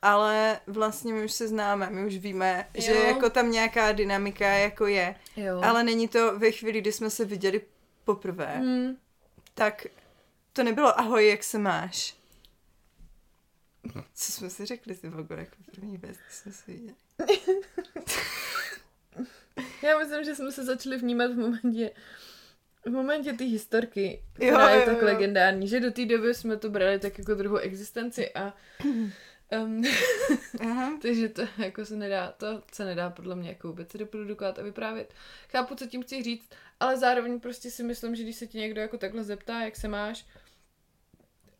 Ale 0.01 0.59
vlastně 0.67 1.13
my 1.13 1.25
už 1.25 1.31
se 1.31 1.47
známe, 1.47 1.89
my 1.89 2.05
už 2.07 2.17
víme, 2.17 2.69
Jo. 2.73 2.81
že 2.81 2.91
jako 2.93 3.29
tam 3.29 3.51
nějaká 3.51 3.91
dynamika 3.91 4.47
jako 4.47 4.87
je. 4.87 5.15
Jo. 5.35 5.61
Ale 5.63 5.83
není 5.83 6.07
to 6.07 6.39
ve 6.39 6.51
chvíli, 6.51 6.81
kdy 6.81 6.91
jsme 6.91 7.09
se 7.09 7.25
viděli 7.25 7.61
poprvé, 8.03 8.55
Hmm. 8.57 8.97
tak 9.53 9.85
to 10.53 10.63
nebylo 10.63 10.99
ahoj, 10.99 11.27
jak 11.29 11.43
se 11.43 11.57
máš. 11.57 12.15
Co 14.13 14.31
jsme 14.31 14.49
si 14.49 14.65
řekli 14.65 14.95
ty 14.95 15.09
Vogo, 15.09 15.33
jako 15.35 15.55
první 15.71 15.97
věc, 15.97 16.17
když 16.27 16.35
jsme 16.37 16.51
se 16.51 16.63
viděli. 16.71 16.95
Já 19.83 19.99
myslím, 19.99 20.23
že 20.23 20.35
jsme 20.35 20.51
se 20.51 20.65
začali 20.65 20.97
vnímat 20.97 21.31
v 21.31 21.37
momentě, 21.37 21.91
v 22.85 22.89
momentě 22.89 23.33
té 23.33 23.43
historky, 23.43 24.21
Jo, 24.39 24.47
která 24.47 24.69
je 24.69 24.79
jo, 24.79 24.85
tak 24.85 24.97
jo. 25.01 25.05
legendární, 25.05 25.67
že 25.67 25.79
do 25.79 25.91
té 25.91 26.05
doby 26.05 26.33
jsme 26.33 26.57
to 26.57 26.69
brali 26.69 26.99
tak 26.99 27.17
jako 27.19 27.35
druhou 27.35 27.57
existenci 27.57 28.33
a 28.33 28.53
um, 29.63 29.83
Aha. 30.59 30.99
takže 31.01 31.29
to 31.29 31.47
jako 31.57 31.85
se 31.85 31.95
nedá, 31.95 32.31
to 32.31 32.61
se 32.73 32.85
nedá 32.85 33.09
podle 33.09 33.35
mě 33.35 33.49
jako 33.49 33.67
vůbec 33.67 33.95
reprodukovat 33.95 34.59
a 34.59 34.63
vyprávět. 34.63 35.13
Chápu, 35.49 35.75
co 35.75 35.85
tím 35.85 36.03
chci 36.03 36.23
říct, 36.23 36.49
ale 36.79 36.97
zároveň 36.97 37.39
prostě 37.39 37.71
si 37.71 37.83
myslím, 37.83 38.15
že 38.15 38.23
když 38.23 38.35
se 38.35 38.47
ti 38.47 38.57
někdo 38.57 38.81
jako 38.81 38.97
takhle 38.97 39.23
zeptá, 39.23 39.61
jak 39.61 39.75
se 39.75 39.87
máš, 39.87 40.25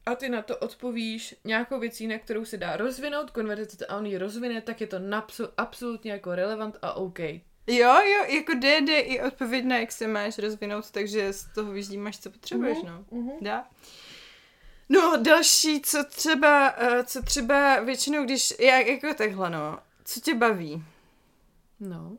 a 0.06 0.16
ty 0.16 0.30
na 0.30 0.42
to 0.42 0.58
odpovíš 0.58 1.36
nějakou 1.44 1.80
věcí, 1.80 2.08
na 2.08 2.18
kterou 2.20 2.46
se 2.46 2.58
dá 2.58 2.78
rozvinout 2.78 3.32
konverzace 3.32 3.86
a 3.86 3.98
on 3.98 4.06
ji 4.06 4.18
rozvine, 4.18 4.62
tak 4.62 4.82
je 4.82 4.88
to 4.88 5.00
napsu, 5.00 5.44
absolutně 5.58 6.12
jako 6.12 6.36
relevant 6.36 6.78
a 6.82 6.94
OK. 6.94 7.20
Jo, 7.68 7.94
jo, 8.02 8.24
jako 8.28 8.54
jde, 8.54 8.82
jde 8.82 9.00
i 9.00 9.22
odpověď 9.22 9.66
na 9.66 9.78
jak 9.78 9.92
se 9.92 10.08
máš 10.08 10.38
rozvinout, 10.38 10.92
takže 10.92 11.34
z 11.34 11.46
toho 11.56 11.72
vyždímáš, 11.72 12.20
co 12.20 12.30
potřebuješ, 12.30 12.78
Mhm, 12.84 12.88
no. 13.12 13.18
mhm. 13.20 13.32
Dá. 13.42 13.70
No, 14.90 15.18
další, 15.24 15.82
co 15.82 16.04
třeba, 16.04 16.74
eh, 16.78 17.04
co 17.04 17.24
třeba 17.24 17.80
většinou, 17.80 18.24
když, 18.24 18.54
jak, 18.60 18.88
jako 18.88 19.14
takhle, 19.14 19.50
no, 19.50 19.80
co 20.06 20.20
tě 20.20 20.36
baví? 20.36 20.84
No. 21.80 22.18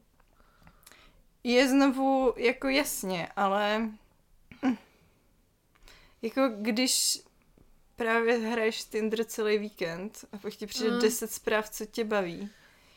Je 1.45 1.69
znovu 1.69 2.35
jako 2.37 2.69
jasně, 2.69 3.28
ale 3.37 3.78
hm, 4.64 4.76
jako 6.23 6.49
když 6.57 7.19
právě 7.97 8.38
hraješ 8.38 8.85
Tinder 8.85 9.25
celý 9.25 9.59
víkend 9.59 10.25
a 10.33 10.38
pak 10.38 10.55
ti 10.55 10.67
přijde 10.67 10.91
Mm. 10.91 11.00
10 11.00 11.31
zpráv, 11.33 11.71
co 11.71 11.87
tě 11.87 12.05
baví. 12.05 12.50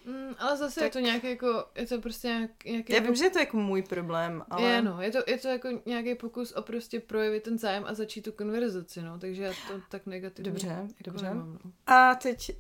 Mm, 0.06 0.36
ale 0.38 0.58
zase 0.58 0.76
tak... 0.76 0.84
je 0.84 0.90
to 0.90 1.00
nějaký 1.00 1.30
jako, 1.30 1.66
je 1.76 1.88
to 1.88 2.02
prostě 2.02 2.28
nějak, 2.28 2.66
nějaký... 2.66 2.94
Já 2.94 3.00
vím, 3.00 3.16
že 3.16 3.24
je 3.24 3.30
to 3.30 3.40
jako 3.40 3.58
můj 3.58 3.82
problém, 3.82 4.44
ale... 4.50 4.70
Je, 4.70 4.82
no, 4.82 5.02
je 5.02 5.12
to, 5.12 5.18
je 5.28 5.38
to 5.38 5.48
jako 5.48 5.70
nějaký 5.86 6.16
pokus 6.16 6.52
o 6.52 6.62
prostě 6.62 7.00
projevit 7.00 7.44
ten 7.44 7.58
zájem 7.58 7.84
a 7.88 7.94
začít 7.94 8.22
tu 8.22 8.32
konverzaci, 8.32 9.02
no, 9.02 9.20
takže 9.20 9.44
já 9.44 9.54
to 9.68 9.82
tak 9.90 10.06
negativně 10.06 10.52
Dobře, 10.52 10.68
jako 10.68 10.88
dobře. 11.04 11.26
nemám, 11.26 11.60
no. 11.66 11.72
A 11.88 12.16
teď 12.16 12.52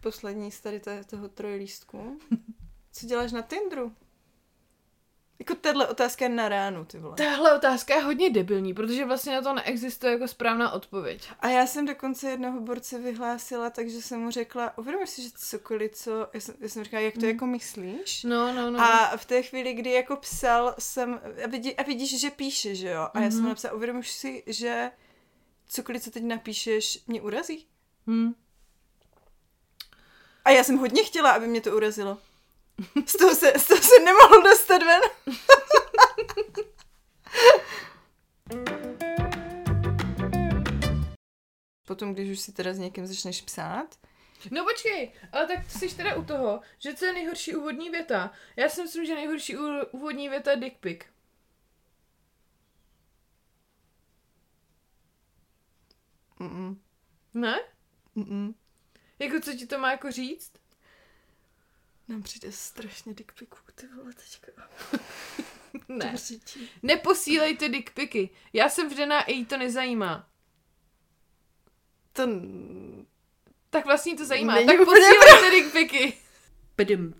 poslední 0.00 0.50
z 0.50 0.60
tady 0.60 0.80
toho 1.06 1.28
trojlístku. 1.28 2.18
Co 2.92 3.06
děláš 3.06 3.32
na 3.32 3.42
Tinderu? 3.42 3.92
Jako 5.38 5.54
tahle 5.54 5.86
otázka 5.88 6.24
je 6.24 6.28
na 6.28 6.48
ránu, 6.48 6.84
ty 6.84 6.98
vole. 6.98 7.16
Tahle 7.16 7.54
otázka 7.56 7.94
je 7.94 8.00
hodně 8.02 8.30
debilní, 8.30 8.74
protože 8.74 9.04
vlastně 9.04 9.32
na 9.34 9.42
to 9.42 9.52
neexistuje 9.54 10.12
jako 10.12 10.28
správná 10.28 10.70
odpověď. 10.72 11.28
A 11.40 11.48
já 11.48 11.66
jsem 11.66 11.86
dokonce 11.86 12.30
jednoho 12.30 12.60
borce 12.60 12.98
vyhlásila, 12.98 13.70
takže 13.70 14.02
jsem 14.02 14.20
mu 14.20 14.30
řekla, 14.30 14.78
uvědomíš 14.78 15.10
si, 15.10 15.22
že 15.22 15.28
cokoliv, 15.36 15.92
co, 15.94 16.28
já 16.34 16.40
jsem, 16.40 16.54
já 16.60 16.68
jsem 16.68 16.84
říkala, 16.84 17.00
jak 17.00 17.14
to 17.14 17.20
Mm. 17.20 17.26
jako 17.26 17.46
myslíš? 17.46 18.24
No, 18.24 18.52
no, 18.54 18.70
no. 18.70 18.80
A 18.80 19.16
v 19.16 19.24
té 19.24 19.42
chvíli, 19.42 19.72
kdy 19.74 19.92
jako 19.92 20.16
psal, 20.16 20.74
jsem, 20.78 21.20
a, 21.44 21.48
vidí, 21.48 21.76
a 21.76 21.82
vidíš, 21.82 22.20
že 22.20 22.30
píše, 22.30 22.74
že 22.74 22.88
jo? 22.88 23.08
A 23.14 23.20
já 23.20 23.24
jsem 23.30 23.34
Mhm. 23.34 23.42
mu 23.42 23.48
napsala, 23.48 23.74
uvědomíš 23.74 24.10
si, 24.12 24.42
že 24.46 24.90
cokoliv, 25.68 26.02
co 26.02 26.10
teď 26.10 26.22
napíšeš, 26.22 26.98
mě 27.06 27.22
urazí? 27.22 27.66
Hm. 28.06 28.32
A 30.44 30.50
já 30.50 30.64
jsem 30.64 30.76
hodně 30.78 31.04
chtěla, 31.04 31.30
aby 31.30 31.46
mě 31.46 31.60
to 31.60 31.76
urazilo. 31.76 32.18
Z 33.06 33.16
toho 33.16 33.34
se, 33.34 33.52
z 33.58 33.66
toho 33.68 33.82
se 33.82 34.00
nemohl 34.04 34.42
dostat 34.42 34.82
ven. 34.82 35.00
Potom, 41.86 42.14
když 42.14 42.30
už 42.30 42.40
si 42.40 42.52
teda 42.52 42.72
s 42.72 42.78
někým 42.78 43.06
začneš 43.06 43.40
psát, 43.42 43.98
No 44.50 44.64
počkej, 44.64 45.12
ale 45.32 45.46
tak 45.46 45.70
jsi 45.70 45.96
teda 45.96 46.14
u 46.16 46.24
toho, 46.24 46.60
že 46.78 46.94
co 46.94 47.04
je 47.04 47.12
nejhorší 47.12 47.56
úvodní 47.56 47.90
věta? 47.90 48.32
Já 48.56 48.68
si 48.68 48.82
myslím, 48.82 49.06
že 49.06 49.14
nejhorší 49.14 49.56
úvodní 49.92 50.28
věta 50.28 50.50
je 50.50 50.56
dick 50.56 50.78
pic. 50.78 51.00
mm, 56.40 56.80
Ne? 57.34 57.60
mm, 58.14 58.54
Jako 59.18 59.40
co 59.40 59.52
ti 59.52 59.66
to 59.66 59.78
má 59.78 59.90
jako 59.90 60.10
říct? 60.10 60.52
Nám 62.08 62.22
přijde 62.22 62.52
strašně 62.52 63.14
dick 63.14 63.32
piců, 63.32 63.62
ty 63.74 63.86
vole, 63.96 64.12
teďka. 64.12 64.68
Ne. 65.88 66.14
Neposílejte 66.82 67.68
dick 67.68 67.90
picy. 67.90 68.30
Já 68.52 68.68
jsem 68.68 68.88
vřená 68.88 69.20
a 69.20 69.30
jí 69.30 69.46
to 69.46 69.56
nezajímá. 69.58 70.28
To... 72.12 72.28
Tak 73.70 73.84
vlastně 73.84 74.12
jí 74.12 74.18
to 74.18 74.24
zajímá. 74.24 74.54
Není 74.54 74.66
tak 74.66 74.76
posílejte 74.76 75.50
dick 75.50 75.72
picy. 75.72 76.18
Pdum. 76.76 77.14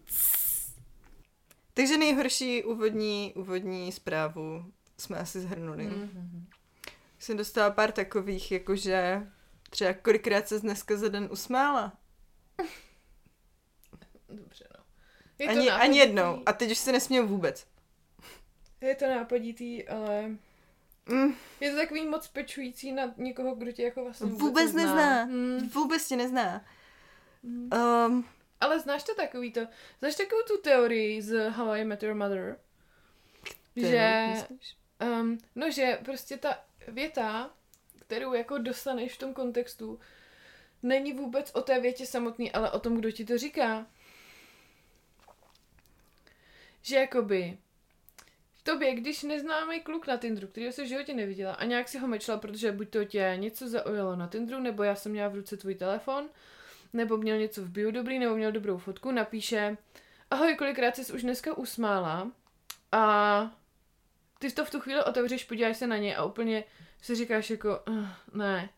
Takže 1.75 1.97
nejhorší 1.97 2.64
úvodní, 2.64 3.33
úvodní 3.37 3.93
zprávu 3.93 4.73
jsme 4.99 5.19
asi 5.19 5.41
zhrnuli. 5.41 5.85
Mm. 5.85 5.91
Mhm. 5.93 6.47
Jsem 7.19 7.37
dostala 7.37 7.71
pár 7.71 7.93
takových, 7.93 8.53
jakože 8.53 9.26
třeba 9.71 9.93
kolikrát 9.93 10.49
se 10.49 10.61
dneska 10.61 10.97
za 10.97 11.09
den 11.09 11.29
usmála. 11.33 11.93
Dobře. 14.29 14.63
Je 15.38 15.47
Ani, 15.49 15.67
nápaditý- 15.67 15.83
ani 15.83 15.99
jednou. 15.99 16.43
A 16.47 16.53
teď 16.53 16.71
už 16.71 16.79
se 16.79 16.93
nesměju 16.93 17.26
vůbec. 17.26 17.67
Je 18.81 18.95
to 18.95 19.07
nápaditý, 19.07 19.88
ale 19.88 20.31
Mm, 21.07 21.35
je 21.61 21.71
to 21.71 21.76
takový 21.76 22.07
moc 22.07 22.29
pečující 22.29 22.93
na 22.93 23.14
někoho, 23.17 23.55
kdo 23.55 23.73
tě 23.73 23.83
jako 23.83 24.05
vlastně 24.05 24.26
vůbec, 24.26 24.41
vůbec 24.43 24.73
nezná. 24.73 25.23
Hmm. 25.23 25.69
Vůbec 25.69 26.09
tě 26.09 26.17
nezná. 26.17 26.64
Hmm. 27.45 27.71
Um, 28.07 28.25
Ale 28.61 28.81
znáš 28.81 29.03
to 29.03 29.14
takový 29.14 29.53
to, 29.53 29.61
znáš 30.00 30.14
takovou 30.14 30.43
tu 30.43 30.59
teorii 30.62 31.23
z 31.23 31.50
How 31.50 31.69
I 31.71 31.85
Met 31.85 32.03
Your 32.03 32.14
Mother? 32.14 32.59
Že, 33.76 34.25
um, 35.21 35.38
no 35.55 35.71
že 35.71 35.99
prostě 36.05 36.37
ta 36.37 36.59
věta, 36.88 37.50
kterou 38.00 38.33
jako 38.33 38.59
dostaneš 38.59 39.12
v 39.12 39.19
tom 39.19 39.35
kontextu, 39.35 40.00
není 40.83 41.12
vůbec 41.12 41.50
o 41.55 41.61
té 41.62 41.81
větě 41.81 42.07
samotný, 42.07 42.53
ale 42.53 42.71
o 42.71 42.81
tom, 42.81 42.97
kdo 42.97 43.11
ti 43.11 43.25
to 43.25 43.38
říká. 43.38 43.87
Že 46.85 46.97
jakoby 46.97 47.59
tobě, 48.62 48.95
když 48.95 49.23
neznámý 49.23 49.81
kluk 49.81 50.07
na 50.07 50.17
Tinderu, 50.17 50.49
který 50.49 50.73
se 50.73 50.85
v 50.85 50.88
životě 50.88 51.14
neviděla 51.14 51.55
a 51.55 51.64
nějak 51.64 51.88
si 51.88 51.99
ho 51.99 52.09
mečla, 52.09 52.37
protože 52.37 52.73
buď 52.73 52.88
to 52.91 53.05
tě 53.05 53.33
něco 53.37 53.69
zaujalo 53.69 54.17
na 54.17 54.26
Tinderu, 54.29 54.61
nebo 54.61 54.83
já 54.83 54.95
jsem 54.95 55.12
měla 55.12 55.29
v 55.29 55.35
ruce 55.35 55.57
tvůj 55.57 55.75
telefon, 55.75 56.29
nebo 56.93 57.17
měl 57.17 57.38
něco 57.38 57.62
v 57.62 57.69
bio 57.69 57.91
dobrý, 57.91 58.19
nebo 58.19 58.37
měl 58.37 58.53
dobrou 58.53 58.79
fotku, 58.79 59.11
napíše 59.11 59.76
ahoj, 60.31 60.55
kolikrát 60.55 60.97
jsi 60.97 61.12
už 61.12 61.23
dneska 61.23 61.59
usmála 61.59 62.33
a 62.93 63.57
ty 64.38 64.53
to 64.53 64.64
v 64.64 64.71
tu 64.71 64.81
chvíli 64.81 65.05
otevřeš, 65.05 65.45
podíváš 65.45 65.76
se 65.76 65.87
na 65.87 65.97
ně 65.97 66.16
a 66.16 66.25
úplně 66.25 66.64
si 67.03 67.14
říkáš 67.14 67.51
jako, 67.51 67.81
uh, 67.88 68.09
ne. 68.35 68.68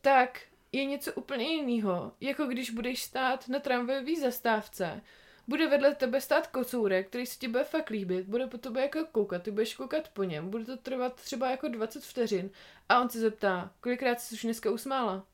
Tak 0.00 0.40
je 0.72 0.84
něco 0.84 1.12
úplně 1.12 1.46
jiného, 1.46 2.12
jako 2.20 2.46
když 2.46 2.70
budeš 2.70 3.02
stát 3.02 3.48
na 3.48 3.58
tramvajové 3.58 4.20
zastávce, 4.20 5.02
bude 5.48 5.66
vedle 5.66 5.94
tebe 5.94 6.20
stát 6.20 6.46
kocourek, 6.46 7.08
který 7.08 7.26
se 7.26 7.38
ti 7.38 7.48
bude 7.48 7.64
fakt 7.64 7.90
líbit, 7.90 8.26
bude 8.26 8.46
po 8.46 8.58
tobě 8.58 8.82
jako 8.82 9.04
koukat, 9.12 9.42
ty 9.42 9.50
budeš 9.50 9.74
koukat 9.74 10.08
po 10.08 10.24
něm, 10.24 10.50
bude 10.50 10.64
to 10.64 10.76
trvat 10.76 11.14
třeba 11.14 11.50
jako 11.50 11.68
20 11.68 12.04
vteřin 12.04 12.50
a 12.88 13.00
on 13.00 13.10
se 13.10 13.20
zeptá, 13.20 13.70
kolikrát 13.80 14.20
jsi 14.20 14.34
už 14.34 14.42
dneska 14.42 14.70
usmála? 14.70 15.26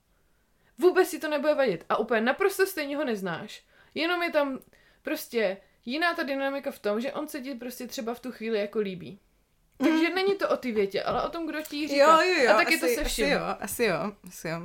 Vůbec 0.79 1.09
si 1.09 1.19
to 1.19 1.29
nebude 1.29 1.55
vadit 1.55 1.85
a 1.89 1.97
úplně 1.97 2.21
naprosto 2.21 2.67
stejně 2.67 2.97
ho 2.97 3.05
neznáš. 3.05 3.65
Jenom 3.95 4.23
je 4.23 4.31
tam 4.31 4.59
prostě 5.03 5.57
jiná 5.85 6.15
ta 6.15 6.23
dynamika 6.23 6.71
v 6.71 6.79
tom, 6.79 7.01
že 7.01 7.13
on 7.13 7.29
se 7.29 7.41
ti 7.41 7.55
prostě 7.55 7.87
třeba 7.87 8.15
v 8.15 8.21
tu 8.21 8.33
chvíli 8.33 8.59
jako 8.59 8.79
líbí. 8.79 9.21
Takže 9.79 10.11
není 10.11 10.35
to 10.35 10.49
o 10.49 10.57
ty 10.57 10.73
větě, 10.73 11.03
ale 11.03 11.23
o 11.23 11.29
tom, 11.29 11.47
kdo 11.47 11.63
ti 11.63 11.77
ji 11.77 11.89
říká. 11.89 12.23
Jo, 12.23 12.35
jo, 12.35 12.45
jo. 12.45 12.51
a 12.51 12.57
tak 12.57 12.67
asi, 12.67 12.75
je 12.75 12.81
to 12.81 12.87
se 12.87 13.01
Asi 13.01 13.05
vším. 13.05 13.29
jo, 13.29 13.41
asi 13.61 13.85
jo, 13.85 14.13
asi 14.27 14.49
jo. 14.49 14.61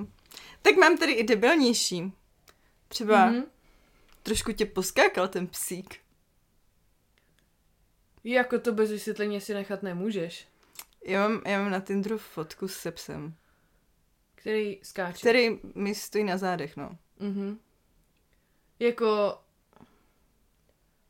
Tak 0.62 0.76
mám 0.76 0.98
tady 0.98 1.12
i 1.12 1.24
debilnější. 1.24 2.14
Třeba 2.88 3.32
mm-hmm. 3.32 3.44
Trošku 4.30 4.52
tě 4.52 4.66
poskákal 4.66 5.28
ten 5.28 5.48
psík. 5.48 6.00
Jako 8.24 8.60
to 8.60 8.74
bez 8.74 8.92
vysvětlení 8.92 9.42
si 9.42 9.54
nechat 9.54 9.84
nemůžeš. 9.84 10.48
Já 11.06 11.28
mám, 11.30 11.42
já 11.46 11.62
mám 11.62 11.72
na 11.72 11.80
Tinderu 11.80 12.18
fotku 12.18 12.68
se 12.68 12.92
psem, 12.92 13.36
Který 14.36 14.80
skáče. 14.84 15.20
který 15.20 15.60
mi 15.76 15.96
stojí 15.96 16.24
na 16.24 16.38
zádech, 16.38 16.78
no. 16.78 16.98
Mhm. 17.20 17.60
Jako 18.80 19.38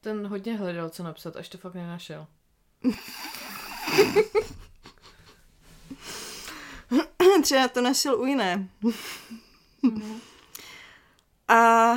ten 0.01 0.27
hodně 0.27 0.57
hledal, 0.57 0.89
co 0.89 1.03
napsat, 1.03 1.35
až 1.35 1.49
to 1.49 1.57
fakt 1.57 1.73
nenašel. 1.75 2.27
Třeba 7.43 7.67
to 7.67 7.81
našel 7.81 8.21
u 8.21 8.25
jiné. 8.25 8.69
Mhm. 9.81 10.19
A 11.47 11.93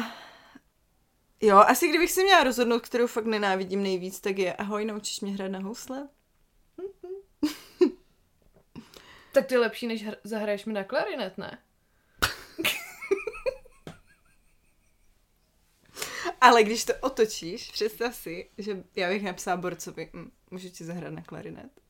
jo, 1.43 1.59
asi 1.59 1.89
kdybych 1.89 2.13
si 2.13 2.25
měla 2.25 2.45
rozhodnout, 2.45 2.83
kterou 2.83 3.07
fakt 3.07 3.25
nenávidím 3.25 3.83
nejvíc, 3.83 4.21
tak 4.21 4.39
je 4.39 4.55
ahoj, 4.55 4.85
naučíš 4.85 5.21
mě 5.21 5.33
hrát 5.33 5.49
na 5.49 5.59
housle? 5.59 6.09
Tak 9.33 9.47
to 9.47 9.55
je 9.55 9.61
lepší, 9.61 9.87
než 9.87 10.07
hr- 10.07 10.17
zahraješ 10.25 10.65
mi 10.65 10.73
na 10.73 10.85
klarinet, 10.85 11.39
ne? 11.39 11.59
Ale 16.41 16.63
když 16.63 16.85
to 16.85 16.93
otočíš, 17.01 17.71
představ 17.71 18.17
si, 18.17 18.51
že 18.59 18.85
já 18.97 19.09
bych 19.09 19.23
napsala 19.23 19.57
borcovi, 19.57 20.11
hm, 20.13 20.31
můžu 20.51 20.69
ti 20.69 20.85
zahrát 20.85 21.13
na 21.13 21.23
klarinet. 21.23 21.82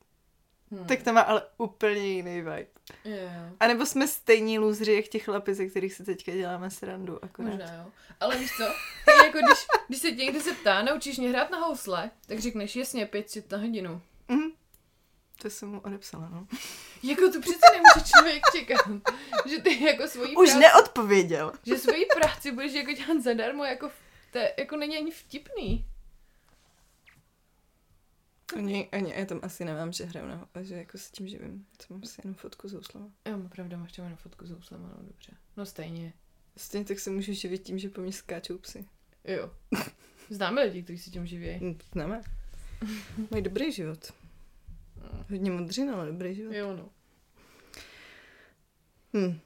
Hmm. 0.77 0.87
Tak 0.87 1.03
to 1.03 1.13
má 1.13 1.21
ale 1.21 1.41
úplně 1.57 2.07
jiný 2.07 2.35
vibe. 2.41 2.65
Jo, 3.05 3.17
A 3.59 3.67
nebo 3.67 3.85
jsme 3.85 4.07
stejní 4.07 4.59
lůzři, 4.59 4.93
jak 4.93 5.05
ti 5.05 5.19
chlapi, 5.19 5.53
ze 5.53 5.65
kterých 5.67 5.93
si 5.93 6.03
teďka 6.03 6.31
děláme 6.31 6.69
srandu. 6.71 7.23
Akorát. 7.25 7.49
možná 7.49 7.73
jo. 7.75 7.85
Ale 8.19 8.37
víš 8.37 8.51
co? 8.57 8.63
Tak 9.05 9.25
jako 9.25 9.37
když, 9.37 9.57
když 9.87 9.99
se 10.01 10.11
tě 10.11 10.23
někdo 10.25 10.39
zeptá, 10.39 10.81
naučíš 10.81 11.17
mě 11.17 11.29
hrát 11.29 11.49
na 11.51 11.57
housle, 11.59 12.11
tak 12.27 12.39
řekneš 12.39 12.75
jasně 12.75 13.05
500 13.05 13.51
na 13.51 13.57
hodinu. 13.57 14.01
Mhm. 14.27 14.51
To 15.41 15.49
jsem 15.49 15.69
mu 15.69 15.79
odepsala, 15.79 16.29
no. 16.29 16.47
Jako 17.03 17.21
to 17.21 17.39
přece 17.41 17.65
nemůže 17.73 18.09
člověk 18.15 18.43
čekat, 18.55 18.87
že 19.49 19.61
ty 19.61 19.83
jako 19.85 20.07
svojí 20.07 20.35
Už 20.35 20.49
práci, 20.49 20.59
neodpověděl. 20.59 21.53
že 21.65 21.77
svoji 21.77 22.05
práci 22.15 22.51
budeš 22.51 22.73
jako 22.73 22.91
dělat 22.91 23.23
zadarmo, 23.23 23.63
jako 23.63 23.91
to 24.31 24.39
jako 24.57 24.75
není 24.77 24.97
ani 24.97 25.11
vtipný. 25.11 25.85
Ani, 28.57 28.89
ani 28.89 29.13
já 29.15 29.25
tam 29.25 29.39
asi 29.43 29.65
nemám, 29.65 29.91
že 29.91 30.05
hraju 30.05 30.27
na 30.27 30.49
že 30.61 30.75
jako 30.75 30.97
se 30.97 31.11
tím 31.11 31.27
živím. 31.27 31.65
To 31.77 31.93
mám 31.93 32.03
si 32.03 32.21
jenom 32.23 32.35
fotku 32.35 32.67
z 32.67 32.73
houslama. 32.73 33.09
Jo, 33.29 33.39
pravda, 33.49 33.77
máš 33.77 33.91
tam 33.91 34.05
jenom 34.05 34.17
fotku 34.17 34.45
s 34.45 34.51
houslama, 34.51 34.87
no 34.97 35.03
dobře. 35.07 35.31
No 35.57 35.65
stejně. 35.65 36.13
Stejně 36.57 36.85
tak 36.85 36.99
se 36.99 37.09
můžu 37.09 37.33
živit 37.33 37.63
tím, 37.63 37.79
že 37.79 37.89
po 37.89 38.01
mně 38.01 38.11
skáčou 38.11 38.57
psy. 38.57 38.85
Jo. 39.25 39.51
Známe 40.29 40.63
lidi, 40.63 40.83
kteří 40.83 40.99
se 40.99 41.09
tím 41.09 41.25
živí. 41.25 41.59
Hm, 41.61 41.77
Známe. 41.91 42.21
Mají 43.31 43.43
dobrý 43.43 43.71
život. 43.71 44.13
Hodně 45.29 45.51
modřin, 45.51 45.89
ale 45.89 46.05
dobrý 46.05 46.35
život. 46.35 46.53
Jo, 46.53 46.75
no. 46.75 46.89
Hm. 49.13 49.39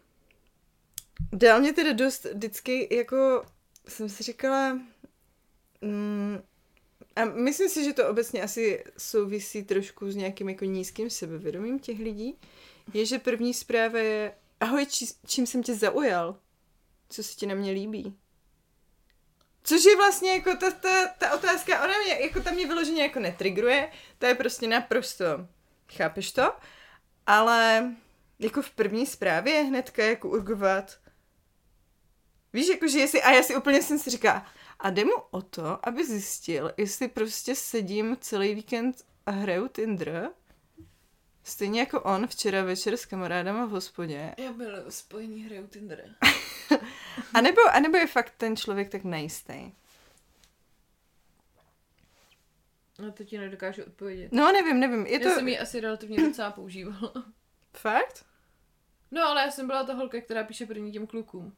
Dál 1.34 1.60
mě 1.60 1.74
teda 1.74 1.94
dost 1.94 2.26
vždycky, 2.26 2.96
jako 2.96 3.46
jsem 3.88 4.10
si 4.10 4.24
říkala, 4.24 4.74
mm, 5.82 6.40
a 7.18 7.26
myslím 7.26 7.70
si, 7.70 7.84
že 7.84 7.94
to 7.94 8.10
obecně 8.10 8.44
asi 8.44 8.84
souvisí 8.98 9.64
trošku 9.64 10.12
s 10.12 10.16
nějakým 10.16 10.50
jako 10.50 10.66
nízkým 10.66 11.10
sebevědomím 11.10 11.80
těch 11.80 12.00
lidí, 12.00 12.40
je, 12.94 13.06
že 13.06 13.20
první 13.20 13.54
zpráva 13.54 14.00
je, 14.00 14.34
ahoj, 14.60 14.86
či, 14.86 15.06
čím 15.26 15.46
jsem 15.46 15.64
tě 15.64 15.76
zaujal? 15.76 16.40
Co 17.10 17.24
se 17.24 17.36
ti 17.36 17.46
na 17.46 17.56
mě 17.56 17.72
líbí? 17.72 18.18
Což 19.64 19.86
je 19.86 19.96
vlastně 19.96 20.32
jako 20.32 20.56
ta, 20.56 20.72
ta, 20.72 21.08
ta 21.08 21.36
otázka, 21.36 21.84
ona 21.84 21.94
mě, 22.04 22.14
jako 22.26 22.42
tam 22.42 22.54
mě 22.54 22.68
vyloženě 22.68 23.02
jako 23.02 23.20
netrigruje, 23.20 23.92
to 24.18 24.26
je 24.26 24.36
prostě 24.36 24.68
naprosto, 24.68 25.26
chápeš 25.98 26.32
to? 26.32 26.54
Ale 27.26 27.92
jako 28.40 28.62
v 28.62 28.72
první 28.72 29.06
zprávě 29.06 29.64
hnedka 29.64 30.04
jako 30.04 30.30
urgovat, 30.30 30.98
víš, 32.54 32.68
jako 32.68 32.88
že 32.88 33.00
jestli, 33.00 33.22
a 33.22 33.32
já 33.32 33.44
si 33.44 33.56
úplně 33.56 33.84
jsem 33.84 34.00
si 34.00 34.10
říká, 34.10 34.46
a 34.80 34.90
jde 34.90 35.06
mu 35.06 35.12
o 35.32 35.42
to, 35.42 35.88
aby 35.88 36.06
zjistil, 36.06 36.72
jestli 36.78 37.08
prostě 37.08 37.56
sedím 37.56 38.18
celý 38.22 38.56
víkend 38.56 39.06
a 39.26 39.32
hraju 39.32 39.68
Tinder, 39.68 40.30
stejně 41.44 41.80
jako 41.80 42.02
on 42.02 42.28
včera 42.28 42.64
večer 42.64 42.98
s 42.98 43.06
kamarádama 43.06 43.66
v 43.66 43.70
hospodě. 43.70 44.36
Já 44.38 44.54
byl 44.54 44.92
spojení 44.92 45.44
hraju 45.44 45.68
Tinder. 45.68 46.16
A 47.34 47.42
nebo, 47.42 47.62
a 47.72 47.80
nebo 47.80 47.98
je 47.98 48.08
fakt 48.08 48.34
ten 48.38 48.56
člověk 48.58 48.90
tak 48.90 49.04
nejistý. 49.04 49.72
No 53.00 53.12
to 53.12 53.24
ti 53.24 53.38
nedokážu 53.38 53.84
odpovědět. 53.84 54.32
No 54.32 54.52
nevím, 54.52 54.80
nevím, 54.80 55.06
je 55.06 55.14
Já 55.24 55.30
to 55.30 55.36
jsem 55.36 55.48
ji 55.48 55.60
asi 55.60 55.80
relativně 55.80 56.18
docela 56.28 56.52
používala. 56.52 57.14
fakt? 57.74 58.26
No 59.12 59.24
ale 59.24 59.42
já 59.42 59.52
jsem 59.52 59.68
byla 59.68 59.84
ta 59.84 59.94
holka, 59.94 60.22
která 60.22 60.44
píše 60.44 60.66
první 60.66 60.92
těm 60.92 61.08
klukům. 61.08 61.56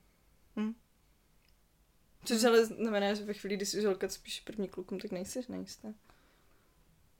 Což 2.26 2.44
ale 2.44 2.66
znamená, 2.66 3.14
že 3.14 3.24
ve 3.24 3.34
chvíli, 3.34 3.56
kdy 3.56 3.66
jsi 3.66 3.82
žolka, 3.82 4.08
co 4.08 4.22
píše 4.22 4.42
první 4.46 4.68
klukům, 4.68 5.00
tak 5.00 5.12
nejsi 5.12 5.42
nejistá. 5.50 5.88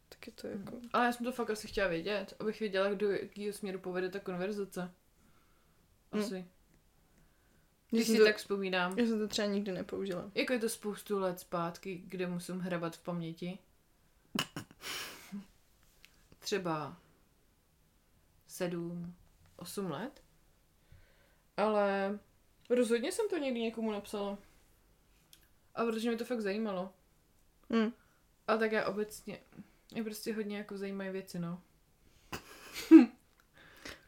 Tak 0.10 0.28
je 0.28 0.34
to 0.34 0.48
jako... 0.48 0.82
Ale 0.94 1.06
já 1.06 1.12
jsem 1.12 1.26
to 1.26 1.32
fakt 1.32 1.50
asi 1.50 1.68
chtěla 1.68 1.88
vědět, 1.88 2.34
abych 2.40 2.60
věděla, 2.60 2.90
kdo 2.90 3.12
jakýho 3.12 3.54
směru 3.54 3.80
povede 3.80 4.10
ta 4.10 4.20
konverzace. 4.20 4.92
Asi. 6.12 6.36
Já 6.36 6.44
Když 7.98 8.08
si 8.08 8.18
to- 8.18 8.24
tak 8.24 8.38
vzpomínám. 8.38 9.00
Já 9.00 9.06
jsem 9.06 9.20
to 9.20 9.28
třeba 9.28 9.48
nikdy 9.48 9.72
nepoužila. 9.72 10.32
Jako 10.36 10.54
je 10.54 10.60
to 10.60 10.70
spoustu 10.70 11.20
let 11.20 11.40
zpátky, 11.40 12.04
kde 12.06 12.28
musím 12.28 12.60
hrabat 12.60 12.96
v 12.96 13.04
paměti. 13.04 13.60
Třeba 16.40 16.98
sedm, 18.48 19.16
osm 19.56 19.92
let. 19.92 20.24
Ale 21.58 22.20
rozhodně 22.70 23.12
jsem 23.12 23.30
to 23.30 23.38
někdy 23.38 23.60
někomu 23.62 23.92
napsala. 23.92 24.38
A 25.76 25.86
protože 25.86 26.10
mě 26.10 26.18
to 26.18 26.26
fakt 26.26 26.42
zajímalo. 26.42 26.94
Hm. 27.74 27.92
A 28.48 28.58
tak 28.58 28.72
já 28.72 28.88
obecně, 28.88 29.40
mě 29.92 30.04
prostě 30.04 30.34
hodně 30.34 30.58
jako 30.58 30.78
zajímají 30.78 31.10
věci, 31.10 31.40
no. 31.40 31.62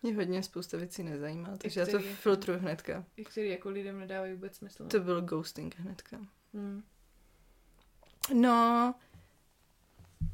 Mě 0.03 0.15
hodně 0.15 0.43
spousta 0.43 0.77
věcí 0.77 1.03
nezajímá, 1.03 1.57
takže 1.57 1.79
já 1.79 1.85
to 1.85 1.99
který- 1.99 2.15
filtruju 2.15 2.59
hnedka. 2.59 3.05
I 3.17 3.25
který 3.25 3.49
jako 3.49 3.69
lidem 3.69 3.99
nedávají 3.99 4.33
vůbec 4.33 4.55
smysl. 4.55 4.87
To 4.87 4.99
byl 4.99 5.21
ghosting 5.21 5.75
hnedka. 5.75 6.17
Hmm. 6.53 6.83
No... 8.33 8.95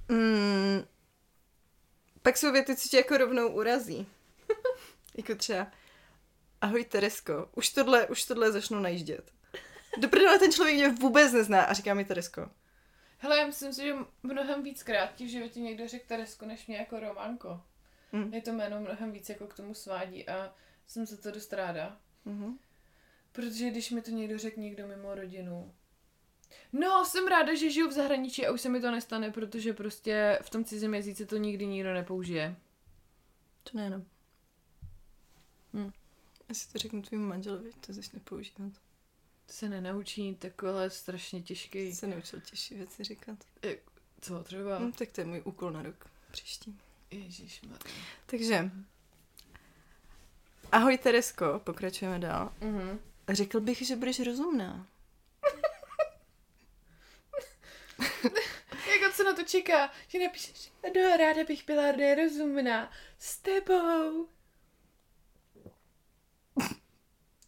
Mm, 0.10 0.86
pak 2.22 2.38
jsou 2.38 2.52
věty, 2.52 2.76
co 2.76 2.90
tě 2.90 2.98
jako 2.98 3.18
rovnou 3.18 3.50
urazí. 3.50 4.08
jako 5.18 5.36
třeba 5.36 5.72
Ahoj 6.62 6.86
Teresko, 6.86 7.50
už 7.56 7.70
tohle, 7.70 8.08
už 8.08 8.26
tohle 8.26 8.52
začnu 8.52 8.80
najíždět. 8.80 9.32
Do 9.98 10.10
prdele 10.10 10.40
ten 10.40 10.52
člověk 10.52 10.76
mě 10.76 10.90
vůbec 10.90 11.32
nezná 11.32 11.64
a 11.64 11.74
říká 11.74 11.94
mi 11.94 12.06
Teresko. 12.06 12.50
Hele, 13.18 13.38
já 13.38 13.46
myslím 13.48 13.74
si, 13.74 13.82
že 13.82 13.96
mnohem 14.24 14.64
víc 14.64 14.86
ti 15.16 15.26
v 15.26 15.30
životě 15.30 15.60
někdo 15.60 15.88
řekl 15.88 16.06
Teresko, 16.08 16.46
než 16.46 16.68
mě 16.68 16.78
jako 16.78 17.00
Románko. 17.00 17.62
Hm. 18.14 18.34
Je 18.34 18.42
to 18.42 18.52
jméno 18.52 18.82
mnohem 18.82 19.12
víc 19.12 19.30
jako 19.30 19.48
k 19.48 19.54
tomu 19.54 19.74
svádí 19.74 20.30
a 20.30 20.54
jsem 20.88 21.06
za 21.06 21.18
to 21.18 21.32
dost 21.32 21.54
ráda. 21.54 21.98
Mhm. 22.26 22.58
Protože 23.32 23.70
když 23.70 23.92
mi 23.92 24.02
to 24.02 24.12
někdo 24.12 24.38
řekl 24.38 24.60
někdo 24.60 24.88
mimo 24.88 25.16
rodinu. 25.16 25.74
No, 26.74 27.06
jsem 27.06 27.28
ráda, 27.28 27.56
že 27.56 27.72
žiju 27.72 27.88
v 27.88 27.92
zahraničí 27.92 28.48
a 28.48 28.52
už 28.52 28.62
se 28.62 28.70
mi 28.70 28.82
to 28.82 28.92
nestane, 28.92 29.32
protože 29.32 29.74
prostě 29.74 30.40
v 30.42 30.50
tom 30.50 30.66
cizím 30.66 30.94
jazyce 30.94 31.26
to 31.26 31.38
nikdy 31.38 31.66
nikdo 31.66 31.94
nepoužije. 31.94 32.56
To 33.64 33.78
nejenom. 33.78 34.06
Hm. 35.74 35.92
Asi 36.50 36.72
to 36.72 36.78
řeknu 36.78 37.02
tvým 37.02 37.28
manželovi, 37.28 37.72
to 37.86 37.94
začne 37.94 38.20
používat. 38.20 38.72
To 39.48 39.54
se 39.54 39.70
nenaučí, 39.70 40.36
takhle 40.36 40.90
strašně 40.90 41.42
těžký. 41.42 41.96
Se 41.96 42.08
naučil 42.08 42.42
těžší 42.42 42.76
věci 42.76 43.04
říkat. 43.04 43.38
Co 44.22 44.44
třeba? 44.44 44.80
Hm, 44.80 44.92
tak 44.92 45.12
to 45.12 45.22
je 45.22 45.26
můj 45.26 45.42
úkol 45.46 45.72
na 45.72 45.82
rok 45.82 46.10
příští. 46.32 46.80
Ježíš 47.12 47.62
Takže, 48.26 48.72
ahoj 50.72 50.98
Teresko, 50.98 51.62
pokračujeme 51.64 52.20
dál. 52.20 52.54
Mhm. 52.62 53.00
Řekl 53.30 53.60
bych, 53.60 53.82
že 53.82 53.96
budeš 53.96 54.20
rozumná. 54.20 54.88
Jako 59.02 59.14
co 59.16 59.24
na 59.24 59.34
to 59.34 59.44
čeká? 59.44 59.92
Že 60.08 60.20
napíšeš, 60.20 60.72
no 60.96 61.18
ráda 61.18 61.44
bych 61.44 61.66
byla 61.66 61.92
nerozumná 61.92 62.92
s 63.20 63.38
tebou. 63.38 64.28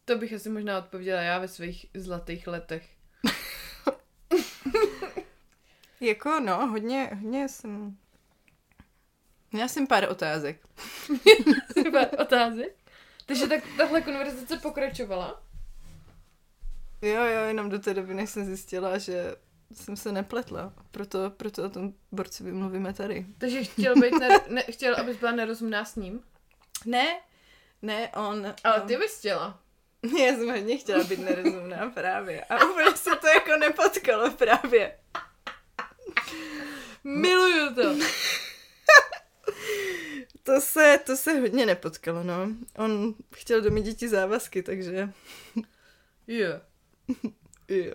To 0.10 0.16
bych 0.18 0.34
asi 0.34 0.50
možná 0.50 0.78
odpověděla 0.78 1.22
já 1.22 1.40
ve 1.40 1.48
svých 1.48 1.86
zlatých 1.94 2.48
letech. 2.48 2.90
Jako 6.02 6.40
no, 6.40 6.68
hodně, 6.68 7.10
hodně 7.14 7.50
jsem... 7.50 7.98
Měla 9.52 9.68
jsem 9.68 9.88
pár 9.88 10.10
otázek. 10.12 10.62
Super 11.74 12.10
otázek. 12.22 12.76
Takže 13.26 13.48
tak 13.48 13.64
tahle 13.78 14.02
konverzace 14.02 14.58
pokračovala. 14.58 15.44
Jo, 17.02 17.24
jo, 17.24 17.44
jenom 17.48 17.70
do 17.70 17.80
té 17.80 17.94
doby, 17.94 18.14
než 18.14 18.30
jsem 18.30 18.46
zjistila, 18.46 18.98
že 18.98 19.36
jsem 19.74 19.96
se 19.96 20.12
nepletla. 20.12 20.74
Proto, 20.92 21.30
proto 21.30 21.64
o 21.64 21.70
tom 21.70 21.94
borci 22.12 22.44
vymluvíme 22.44 22.94
tady. 22.94 23.26
Takže 23.38 23.64
chtěl, 23.64 23.96
být 23.96 24.14
ner- 24.14 24.50
ne, 24.50 24.62
chtěl, 24.62 24.96
abys 24.96 25.18
byla 25.18 25.32
nerozumná 25.32 25.86
s 25.86 25.96
ním. 25.96 26.24
Ne, 26.86 27.22
ne, 27.82 28.10
on... 28.10 28.54
Ale 28.64 28.82
on- 28.82 28.88
ty 28.88 28.98
bys 28.98 29.20
chtěla. 29.20 29.60
Já 30.20 30.36
jsem 30.36 30.50
hodně 30.50 30.78
chtěla 30.78 31.04
být 31.04 31.20
nerozumná 31.20 31.90
právě. 31.90 32.44
A 32.44 32.66
úplně 32.66 32.98
se 32.98 33.10
to 33.16 33.28
jako 33.28 33.58
nepotkalo 33.58 34.32
právě. 34.32 35.00
Miluju 37.04 37.76
to. 37.76 37.96
To 40.44 40.62
se, 40.62 41.00
to 41.06 41.18
se 41.18 41.40
hodně 41.40 41.66
nepotkalo, 41.66 42.24
no. 42.24 42.48
On 42.78 43.16
chtěl 43.36 43.62
do 43.62 43.72
mít 43.72 43.86
děti 43.86 44.10
závazky, 44.10 44.64
takže... 44.64 45.14
Jo. 46.28 46.62
Jo. 47.68 47.94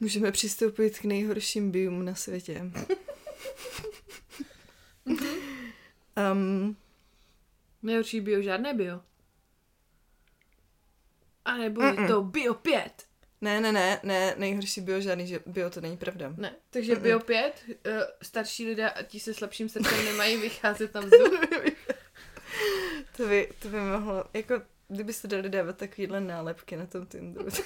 Můžeme 0.00 0.32
přistoupit 0.32 0.98
k 0.98 1.04
nejhorším 1.04 1.70
biům 1.70 2.04
na 2.04 2.14
světě. 2.14 2.70
Um, 6.32 6.76
Nejhorší 7.82 8.20
bio, 8.20 8.42
žádné 8.42 8.74
bio. 8.74 9.00
A 11.44 11.56
nebo 11.56 11.82
je 11.82 11.92
Mm-mm. 11.92 12.08
to 12.08 12.22
bio 12.22 12.54
5. 12.54 13.06
ne, 13.40 13.60
ne, 13.60 13.72
ne, 13.72 14.00
ne, 14.02 14.34
nejhorší 14.38 14.80
bio 14.80 15.00
žádný, 15.00 15.26
že 15.26 15.40
bio 15.46 15.70
to 15.70 15.80
není 15.80 15.96
pravda. 15.96 16.34
Ne, 16.36 16.54
takže 16.70 16.94
Mm-mm. 16.94 17.02
bio 17.02 17.20
5, 17.20 17.64
uh, 17.68 17.72
starší 18.22 18.66
lidé 18.66 18.90
a 18.90 19.02
ti 19.02 19.20
se 19.20 19.34
slabším 19.34 19.68
srdcem 19.68 20.04
nemají 20.04 20.36
vycházet 20.40 20.94
na 20.94 21.00
vzduch. 21.00 21.40
To 23.16 23.28
by, 23.28 23.52
to 23.58 23.68
by 23.68 23.80
mohlo, 23.80 24.24
jako 24.32 24.62
kdybyste 24.88 25.28
dali 25.28 25.48
dávat 25.48 25.76
takovýhle 25.76 26.20
nálepky 26.20 26.76
na 26.76 26.86
tom 26.86 27.06
Tinderu. 27.06 27.48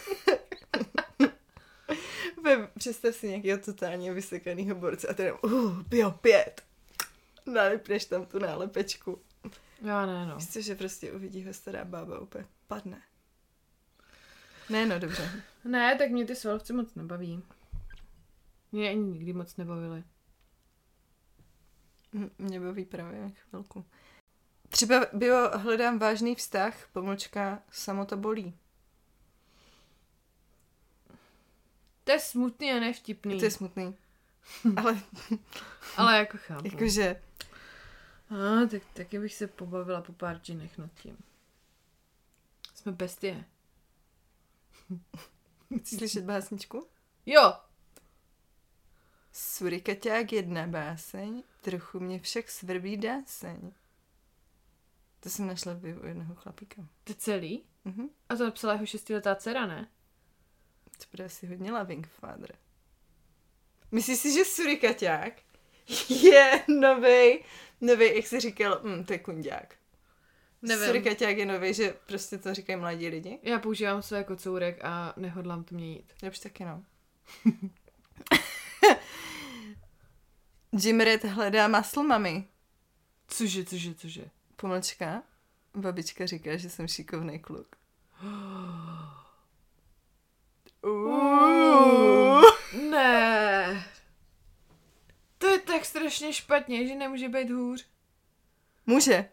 Představ 2.78 3.14
si 3.14 3.28
nějakého 3.28 3.58
totálně 3.58 4.12
vysekanýho 4.12 4.74
borce 4.74 5.08
a 5.08 5.14
ten 5.14 5.34
uh, 5.42 5.82
bio 5.82 6.10
pět. 6.10 6.62
Nalepneš 7.52 8.04
tam 8.04 8.26
tu 8.26 8.38
nálepečku. 8.38 9.22
Já 9.82 10.06
ne, 10.06 10.26
no. 10.26 10.38
Co, 10.40 10.60
že 10.60 10.74
prostě 10.74 11.12
uvidí 11.12 11.44
ho 11.46 11.54
stará 11.54 11.84
bába 11.84 12.18
úplně 12.20 12.46
padne. 12.66 13.02
Ne, 14.68 14.86
no 14.86 14.98
dobře. 14.98 15.42
Ne, 15.64 15.96
tak 15.98 16.10
mě 16.10 16.24
ty 16.26 16.36
svalovci 16.36 16.72
moc 16.72 16.94
nebaví. 16.94 17.42
Mě 18.72 18.88
ani 18.90 19.02
nikdy 19.02 19.32
moc 19.32 19.56
nebavily. 19.56 20.04
Mě 22.38 22.60
baví 22.60 22.84
právě 22.84 23.30
chvilku. 23.30 23.84
Třeba 24.68 25.06
bio 25.12 25.58
hledám 25.58 25.98
vážný 25.98 26.34
vztah, 26.34 26.88
pomlčka 26.92 27.62
samota 27.70 28.16
bolí. 28.16 28.54
To 32.04 32.12
je 32.12 32.20
smutný 32.20 32.72
a 32.72 32.80
nevtipný. 32.80 33.38
To 33.38 33.44
je 33.44 33.50
smutný. 33.50 33.96
Ale 34.76 35.00
Ale 35.96 36.18
jako 36.18 36.38
chápu. 36.40 36.66
jakože, 36.66 37.22
A, 38.30 38.66
tak 38.66 38.82
taky 38.94 39.18
bych 39.18 39.34
se 39.34 39.46
pobavila 39.46 40.02
po 40.02 40.12
pár 40.12 40.36
džinech 40.36 40.78
nad 40.78 40.90
tím. 40.92 41.16
Jsme 42.74 42.92
bestie. 42.92 43.44
chci 45.80 45.96
slyšet 45.96 46.24
básničku? 46.24 46.86
Jo! 47.26 47.52
Surikaťák 49.32 50.32
jedna 50.32 50.66
báseň, 50.66 51.42
trochu 51.60 52.00
mě 52.00 52.20
však 52.20 52.50
svrbí 52.50 52.96
dáseň. 52.96 53.72
To 55.20 55.30
jsem 55.30 55.46
našla 55.46 55.74
v 55.74 55.84
u 56.02 56.06
jednoho 56.06 56.34
chlapíka. 56.34 56.82
To 57.04 57.14
celý? 57.14 57.64
Mhm. 57.84 58.08
A 58.28 58.36
to 58.36 58.44
napsala 58.44 58.72
jeho 58.72 58.86
šestiletá 58.86 59.34
dcera, 59.34 59.66
ne? 59.66 59.88
To 60.98 61.04
bude 61.10 61.24
asi 61.24 61.46
hodně 61.46 61.72
loving 61.72 62.06
father. 62.06 62.56
Myslíš 63.90 64.18
si, 64.18 64.34
že 64.34 64.44
surikaťák 64.44 65.42
je 66.08 66.62
novej, 66.68 67.44
novej, 67.80 68.16
jak 68.16 68.26
jsi 68.26 68.40
říkal, 68.40 68.80
mm, 68.82 69.04
to 69.04 69.12
je 69.12 69.18
kunďák. 69.18 69.74
Nevím. 70.62 70.86
Surikaťák 70.86 71.36
je 71.36 71.46
nový, 71.46 71.74
že 71.74 71.94
prostě 72.06 72.38
to 72.38 72.54
říkají 72.54 72.78
mladí 72.78 73.08
lidi. 73.08 73.38
Já 73.42 73.58
používám 73.58 74.02
své 74.02 74.24
kocourek 74.24 74.84
a 74.84 75.14
nehodlám 75.16 75.64
to 75.64 75.74
měnit. 75.74 76.12
Já 76.22 76.30
už 76.30 76.38
taky 76.38 76.64
no. 76.64 76.84
Jim 80.72 81.00
Red 81.00 81.24
hledá 81.24 81.68
muscle 81.68 82.02
mami. 82.02 82.48
Cože, 83.28 83.64
cože, 83.64 83.94
cože? 83.94 84.24
Pomlčka. 84.56 85.22
Babička 85.74 86.26
říká, 86.26 86.56
že 86.56 86.70
jsem 86.70 86.88
šikovný 86.88 87.38
kluk. 87.38 87.76
Uh. 90.82 92.42
Ne. 92.90 93.84
To 95.38 95.46
je 95.46 95.58
tak 95.58 95.84
strašně 96.20 96.32
špatně, 96.32 96.86
že 96.86 96.94
nemůže 96.94 97.28
být 97.28 97.50
hůř. 97.50 97.86
Může. 98.86 99.28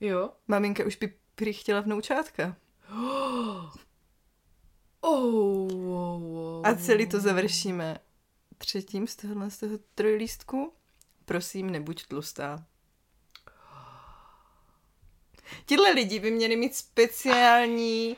Jo? 0.00 0.30
Maminka 0.48 0.84
už 0.84 0.96
by 0.96 1.14
prý 1.34 1.52
chtěla 1.52 1.80
vnoučátka. 1.80 2.56
Oh, 5.00 5.70
oh, 5.70 5.72
oh. 5.72 6.66
A 6.66 6.74
celý 6.74 7.08
to 7.08 7.20
završíme 7.20 7.98
třetím 8.58 9.06
z 9.06 9.16
tohohle 9.16 9.50
z 9.50 9.58
toho 9.58 9.78
trojlístku. 9.94 10.72
Prosím, 11.24 11.70
nebuď 11.70 12.06
tlustá. 12.06 12.66
Tihle 15.66 15.90
lidi 15.90 16.20
by 16.20 16.30
měli 16.30 16.56
mít 16.56 16.74
speciální, 16.74 18.16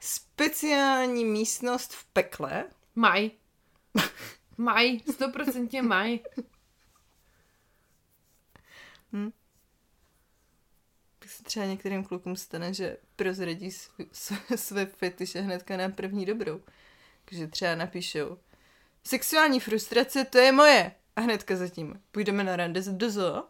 speciální 0.00 1.24
místnost 1.24 1.94
v 1.94 2.04
pekle. 2.04 2.64
Maj. 2.94 3.30
Maj, 4.58 4.98
stoprocentně 5.12 5.82
maj. 5.82 6.18
Tak 11.18 11.30
se 11.30 11.42
třeba 11.42 11.66
některým 11.66 12.04
klukům 12.04 12.36
stane, 12.36 12.74
že 12.74 12.96
prozradí 13.16 13.68
sv- 13.68 14.08
sv- 14.12 14.56
své 14.56 14.86
fetiše 14.86 15.40
hnedka 15.40 15.76
na 15.76 15.88
první 15.88 16.26
dobrou. 16.26 16.60
Takže 17.24 17.46
třeba 17.46 17.74
napíšou 17.74 18.38
Sexuální 19.04 19.60
frustrace, 19.60 20.24
to 20.24 20.38
je 20.38 20.52
moje. 20.52 20.92
A 21.16 21.20
hnedka 21.20 21.56
zatím. 21.56 22.02
Půjdeme 22.12 22.44
na 22.44 22.56
rande 22.56 22.82
do 22.90 23.10
zoo. 23.10 23.46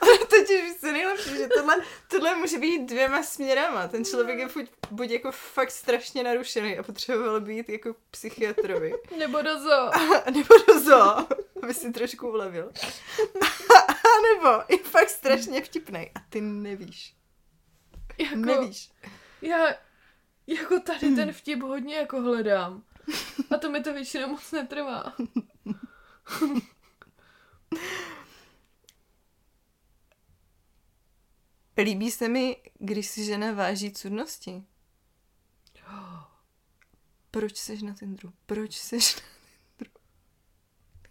Ale 0.00 0.18
totiž 0.48 0.80
co 0.80 0.86
je 0.86 0.92
nejlepší, 0.92 1.30
že 1.36 1.48
tohle, 1.48 1.76
tohle 2.08 2.34
může 2.34 2.58
být 2.58 2.86
dvěma 2.86 3.22
směrama. 3.22 3.88
Ten 3.88 4.04
člověk 4.04 4.38
je 4.38 4.48
buď, 4.48 4.66
buď 4.90 5.10
jako 5.10 5.32
fakt 5.32 5.70
strašně 5.70 6.22
narušený 6.24 6.78
a 6.78 6.82
potřeboval 6.82 7.40
být 7.40 7.68
jako 7.68 7.94
psychiatrovi. 8.10 8.92
Nebo 9.18 9.42
do 9.42 9.60
zoo. 9.62 9.90
A 9.94 10.30
nebo 10.30 10.54
do 10.68 10.80
zoo, 10.80 11.26
aby 11.62 11.74
si 11.74 11.92
trošku 11.92 12.28
ulevil. 12.28 12.72
A 13.98 14.20
nebo 14.34 14.62
je 14.68 14.78
fakt 14.78 15.08
strašně 15.10 15.62
vtipnej 15.62 16.10
a 16.14 16.20
ty 16.28 16.40
nevíš. 16.40 17.14
Jako, 18.18 18.36
Nevíš. 18.36 18.90
já 19.42 19.66
jako 20.46 20.80
tady 20.80 21.14
ten 21.14 21.32
vtip 21.32 21.60
hodně 21.62 21.96
jako 21.96 22.20
hledám. 22.20 22.82
A 23.50 23.58
to 23.58 23.70
mi 23.70 23.82
to 23.82 23.92
většinou 23.92 24.28
moc 24.28 24.52
netrvá. 24.52 25.14
Líbí 31.78 32.10
se 32.10 32.28
mi, 32.28 32.56
když 32.78 33.06
si 33.06 33.24
žena 33.24 33.52
váží 33.52 33.92
cudnosti. 33.92 34.62
Proč 37.30 37.56
seš 37.56 37.82
na 37.82 37.94
Tinderu? 37.94 38.32
Proč 38.46 38.76
seš 38.78 39.14
na 39.16 39.20
Tinderu? 39.78 39.98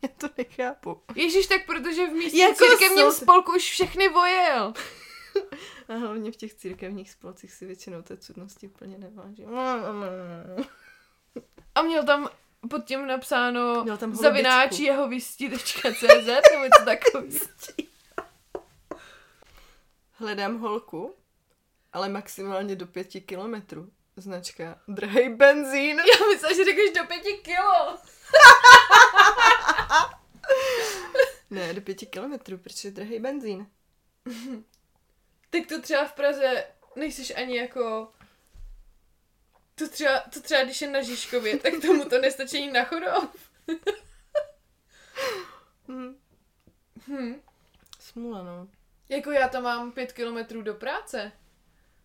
Já 0.04 0.10
to 0.18 0.28
nechápu. 0.38 1.02
Ježíš, 1.16 1.48
tak 1.48 1.66
protože 1.66 2.08
v 2.08 2.12
místním 2.14 2.42
Jako 2.48 2.66
církevním 2.66 3.06
jsou- 3.06 3.12
spolku 3.12 3.52
už 3.56 3.64
všechny 3.64 4.10
vojel. 4.10 4.74
A 5.88 5.94
hlavně 5.94 6.32
v 6.32 6.36
těch 6.36 6.54
církevních 6.54 7.12
spolcích 7.12 7.54
si 7.54 7.66
většinou 7.66 8.02
té 8.02 8.18
cudnosti 8.18 8.68
úplně 8.68 8.98
neváží. 8.98 9.46
A 11.76 11.82
měl 11.82 12.04
tam 12.06 12.30
pod 12.70 12.86
tím 12.86 13.08
napsáno 13.08 13.84
Měl 13.84 13.98
tam 13.98 14.16
zavináč 14.16 14.64
holubičku. 14.72 14.84
jeho 14.84 15.08
vystí.cz 15.08 16.28
nebo 16.52 16.64
něco 16.64 16.86
takový. 16.86 17.40
Hledám 20.20 20.60
holku, 20.60 21.16
ale 21.94 22.10
maximálně 22.10 22.76
do 22.76 22.88
pěti 22.88 23.22
kilometrů. 23.22 23.92
Značka 24.16 24.82
drahý 24.88 25.30
benzín. 25.30 25.98
Já 25.98 26.28
myslím, 26.28 26.58
že 26.58 26.66
řekneš 26.66 26.92
do 26.98 27.06
pěti 27.08 27.34
kilo. 27.44 27.98
Ne, 31.50 31.74
do 31.74 31.82
pěti 31.82 32.06
kilometrů, 32.06 32.58
protože 32.58 32.88
je 32.88 32.92
drahý 32.92 33.20
benzín. 33.20 33.68
Tak 35.50 35.68
to 35.68 35.82
třeba 35.82 36.06
v 36.06 36.14
Praze 36.14 36.66
nejsiš 36.96 37.34
ani 37.36 37.58
jako... 37.58 38.12
To 39.76 39.90
třeba, 39.90 40.20
to 40.20 40.42
třeba 40.42 40.64
když 40.64 40.82
je 40.82 40.92
na 40.92 41.02
Žižkově, 41.02 41.58
tak 41.58 41.74
tomu 41.82 42.06
to 42.06 42.22
nestačí 42.22 42.58
ani 42.58 42.72
na 42.72 42.84
chodov. 42.84 43.36
Hm. 45.88 46.20
Hm. 47.08 47.42
Smůla, 48.00 48.44
no. 48.44 48.68
Jako 49.10 49.32
já 49.32 49.48
tam 49.48 49.64
mám 49.64 49.92
pět 49.92 50.12
kilometrů 50.12 50.62
do 50.62 50.74
práce. 50.74 51.32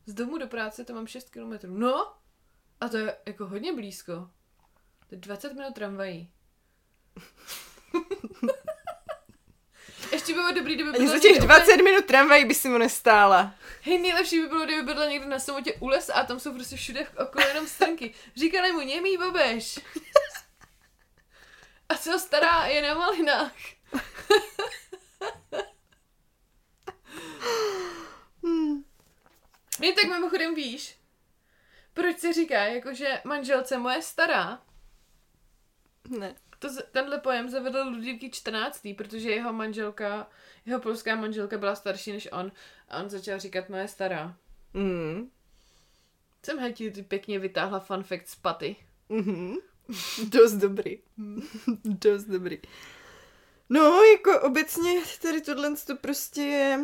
Z 0.06 0.14
domu 0.14 0.38
do 0.38 0.46
práce 0.46 0.84
to 0.84 0.94
mám 0.94 1.06
6 1.06 1.30
kilometrů. 1.30 1.78
No, 1.78 2.12
a 2.80 2.88
to 2.88 2.96
je 2.96 3.16
jako 3.26 3.46
hodně 3.46 3.72
blízko. 3.72 4.12
To 5.08 5.14
je 5.14 5.18
20 5.18 5.52
minut 5.52 5.74
tramvají. 5.74 6.32
Ještě 10.12 10.32
by 10.32 10.38
bylo 10.38 10.52
dobrý, 10.52 10.74
kdyby 10.74 10.90
Ani 10.90 11.08
za 11.08 11.18
těch 11.18 11.32
někde 11.32 11.46
20 11.46 11.76
minut 11.76 12.04
tramvají 12.04 12.44
by 12.44 12.54
si 12.54 12.68
mu 12.68 12.78
nestála. 12.78 13.54
Hej, 13.82 13.98
nejlepší 13.98 14.40
by 14.40 14.48
bylo, 14.48 14.64
kdyby 14.64 14.82
bydla 14.82 15.08
někde 15.08 15.26
na 15.26 15.38
samotě 15.38 15.74
u 15.74 15.88
lesa 15.88 16.14
a 16.14 16.26
tam 16.26 16.40
jsou 16.40 16.54
prostě 16.54 16.76
všude 16.76 17.08
okolo 17.08 17.46
jenom 17.46 17.66
strnky. 17.66 18.14
Říkali 18.36 18.72
mu 18.72 18.80
němý 18.80 19.16
babeš. 19.18 19.78
A 21.88 21.94
co 21.94 22.18
stará 22.18 22.66
je 22.66 22.82
na 22.82 22.94
malinách. 22.94 23.52
Hmm. 28.44 28.84
Jen 29.80 29.94
tak 29.94 30.04
mimochodem 30.04 30.54
víš, 30.54 30.96
proč 31.94 32.18
se 32.18 32.32
říká, 32.32 32.58
jakože 32.64 33.20
manželce 33.24 33.78
moje 33.78 34.02
stará, 34.02 34.62
Ne. 36.08 36.34
to, 36.58 36.68
tenhle 36.92 37.18
pojem 37.18 37.50
zavedl 37.50 37.78
Ludvík 37.78 38.34
14., 38.34 38.88
protože 38.96 39.30
jeho 39.30 39.52
manželka, 39.52 40.30
jeho 40.66 40.80
polská 40.80 41.16
manželka 41.16 41.58
byla 41.58 41.74
starší 41.74 42.12
než 42.12 42.28
on 42.32 42.52
a 42.88 43.02
on 43.02 43.10
začal 43.10 43.38
říkat 43.38 43.68
moje 43.68 43.88
stará. 43.88 44.36
Mm. 44.74 45.30
Jsem 46.44 46.58
hetí 46.58 46.90
ty 46.90 47.02
pěkně 47.02 47.38
vytáhla 47.38 47.80
fun 47.80 48.02
fact 48.02 48.28
z 48.28 48.34
paty. 48.34 48.76
Mhm. 49.08 49.56
Dost 50.28 50.52
dobrý. 50.52 50.98
Dost 51.84 52.24
dobrý. 52.24 52.58
No, 53.68 54.02
jako 54.02 54.40
obecně 54.40 55.00
tady 55.22 55.40
tohle 55.40 55.76
to 55.86 55.96
prostě 55.96 56.40
je... 56.40 56.80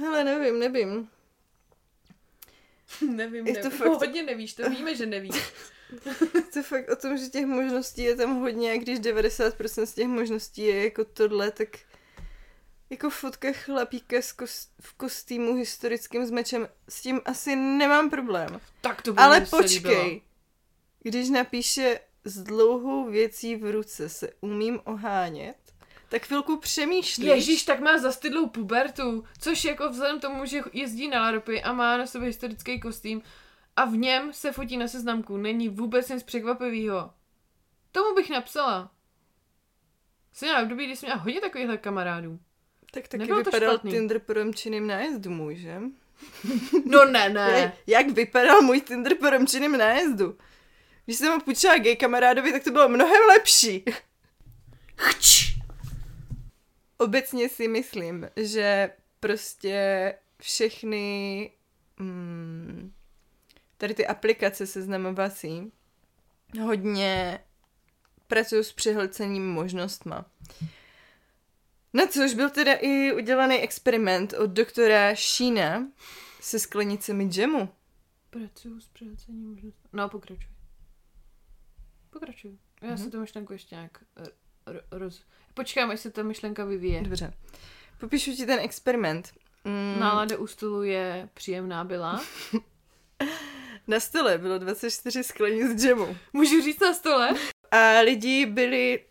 Hele, 0.00 0.24
nevím, 0.24 0.58
nevím. 0.58 1.08
Nevím, 3.10 3.46
Je 3.46 3.52
to 3.56 3.62
nevím. 3.62 3.78
fakt- 3.78 3.88
No, 3.88 3.98
hodně 3.98 4.22
nevíš, 4.22 4.54
to 4.54 4.70
víme, 4.70 4.94
že 4.96 5.06
nevíš. 5.06 5.34
To 6.54 6.62
fakt 6.62 6.88
o 6.88 6.96
tom, 6.96 7.18
že 7.18 7.26
těch 7.28 7.46
možností 7.46 8.02
je 8.02 8.16
tam 8.16 8.40
hodně 8.40 8.72
a 8.72 8.78
když 8.78 8.98
90% 9.00 9.82
z 9.86 9.94
těch 9.94 10.06
možností 10.08 10.62
je 10.62 10.84
jako 10.84 11.04
tohle, 11.04 11.50
tak 11.50 11.68
jako 12.90 13.10
fotka 13.10 13.48
chlapíka 13.52 14.16
s 14.16 14.36
kos- 14.36 14.68
v 14.80 14.92
kostýmu 14.94 15.54
historickým 15.54 16.26
s 16.26 16.30
mečem, 16.30 16.68
s 16.88 17.00
tím 17.02 17.20
asi 17.24 17.56
nemám 17.56 18.10
problém. 18.10 18.60
Tak 18.80 19.02
to 19.02 19.12
by 19.12 19.18
Ale 19.18 19.38
líbilo. 19.38 19.62
počkej, 19.62 20.22
když 21.02 21.28
napíše 21.28 22.00
s 22.24 22.42
dlouhou 22.42 23.10
věcí 23.10 23.56
v 23.56 23.70
ruce 23.72 24.08
se 24.08 24.32
umím 24.40 24.80
ohánět, 24.84 25.56
tak 26.12 26.26
chvilku 26.26 26.56
přemýšlíš. 26.56 27.28
Ježíš, 27.28 27.62
tak 27.62 27.80
má 27.80 27.98
zastydlou 27.98 28.48
pubertu, 28.48 29.24
což 29.40 29.64
jako 29.64 29.88
vzhledem 29.88 30.20
tomu, 30.20 30.46
že 30.46 30.60
jezdí 30.72 31.08
na 31.08 31.22
larpy 31.22 31.62
a 31.62 31.72
má 31.72 31.96
na 31.96 32.06
sobě 32.06 32.26
historický 32.26 32.80
kostým 32.80 33.22
a 33.76 33.84
v 33.84 33.96
něm 33.96 34.32
se 34.32 34.52
fotí 34.52 34.76
na 34.76 34.88
seznamku, 34.88 35.36
není 35.36 35.68
vůbec 35.68 36.08
nic 36.08 36.22
překvapivého. 36.22 37.10
Tomu 37.92 38.14
bych 38.14 38.30
napsala. 38.30 38.90
Jsem 40.32 40.48
měla 40.48 40.62
období, 40.62 40.86
kdy 40.86 40.96
jsem 40.96 41.06
měla 41.06 41.20
hodně 41.20 41.40
takovýchhle 41.40 41.78
kamarádů. 41.78 42.38
Tak 42.90 43.08
taky 43.08 43.18
Nebylo 43.18 43.38
vypadal. 43.38 43.78
Tinder 43.78 44.18
po 44.18 44.32
romčiným 44.32 44.86
nájezdu 44.86 45.30
můj, 45.30 45.56
že? 45.56 45.80
No 46.84 47.04
ne, 47.04 47.28
ne. 47.28 47.72
jak 47.86 48.08
vypadal 48.08 48.62
můj 48.62 48.80
Tinder 48.80 49.16
po 49.16 49.30
romčiným 49.30 49.78
nájezdu? 49.78 50.38
Když 51.04 51.16
jsem 51.16 51.32
ho 51.32 51.40
půjčila 51.40 51.78
gay 51.78 51.96
kamarádovi, 51.96 52.52
tak 52.52 52.64
to 52.64 52.70
bylo 52.70 52.88
mnohem 52.88 53.22
lepší. 53.28 53.84
Chč. 54.96 55.41
Obecně 57.02 57.48
si 57.48 57.68
myslím, 57.68 58.30
že 58.36 58.90
prostě 59.20 60.14
všechny 60.38 61.50
mm, 61.98 62.92
tady 63.76 63.94
ty 63.94 64.06
aplikace 64.06 64.66
seznamovací 64.66 65.72
hodně 66.60 67.40
pracují 68.26 68.64
s 68.64 68.72
přihlcením 68.72 69.52
možnostma. 69.52 70.26
Na 71.92 72.06
což 72.06 72.34
byl 72.34 72.50
teda 72.50 72.72
i 72.74 73.12
udělaný 73.12 73.56
experiment 73.56 74.32
od 74.32 74.50
doktora 74.50 75.14
Sheena 75.16 75.88
se 76.40 76.58
sklenicemi 76.58 77.28
džemu. 77.28 77.68
Pracuju 78.30 78.80
s 78.80 78.88
přihlcením 78.88 79.48
možnostma. 79.48 79.90
No, 79.92 80.08
pokračuj. 80.08 80.50
Pokračuj. 82.10 82.58
Já 82.82 82.88
mm-hmm. 82.88 83.04
si 83.04 83.10
tu 83.10 83.20
myšlenku 83.20 83.52
ještě 83.52 83.74
nějak 83.74 84.04
r- 84.16 84.32
roz... 84.90 85.22
Počkám, 85.54 85.90
až 85.90 86.00
se 86.00 86.10
ta 86.10 86.22
myšlenka 86.22 86.64
vyvíje. 86.64 87.02
Dobře. 87.02 87.32
Popíšu 88.00 88.32
ti 88.32 88.46
ten 88.46 88.58
experiment. 88.58 89.32
Mm. 89.64 90.00
Nálada 90.00 90.38
u 90.38 90.46
stolu 90.46 90.82
je 90.82 91.28
příjemná 91.34 91.84
byla. 91.84 92.24
na 93.86 94.00
stole 94.00 94.38
bylo 94.38 94.58
24 94.58 95.24
sklenic 95.24 95.82
džemu. 95.82 96.16
Můžu 96.32 96.62
říct 96.62 96.80
na 96.80 96.94
stole? 96.94 97.34
A 97.70 98.00
lidi 98.00 98.46
byli 98.46 99.04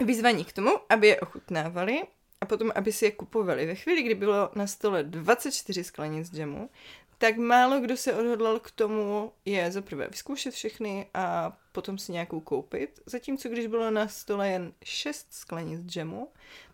vyzvaní 0.00 0.44
k 0.44 0.52
tomu, 0.52 0.70
aby 0.88 1.06
je 1.06 1.20
ochutnávali 1.20 2.02
a 2.40 2.46
potom, 2.46 2.72
aby 2.74 2.92
si 2.92 3.04
je 3.04 3.10
kupovali. 3.10 3.66
Ve 3.66 3.74
chvíli, 3.74 4.02
kdy 4.02 4.14
bylo 4.14 4.50
na 4.54 4.66
stole 4.66 5.02
24 5.02 5.84
sklenic 5.84 6.30
džemu, 6.30 6.70
tak 7.18 7.36
málo 7.36 7.80
kdo 7.80 7.96
se 7.96 8.14
odhodlal 8.14 8.58
k 8.58 8.70
tomu 8.70 9.32
je 9.44 9.72
zaprvé 9.72 10.08
vyzkoušet 10.08 10.54
všechny 10.54 11.06
a 11.14 11.56
potom 11.76 11.98
si 11.98 12.12
nějakou 12.12 12.40
koupit. 12.40 13.00
Zatímco 13.06 13.48
když 13.48 13.66
bylo 13.66 13.90
na 13.90 14.08
stole 14.08 14.48
jen 14.48 14.72
6 14.84 15.26
sklenic 15.30 15.86
džemu, 15.86 16.32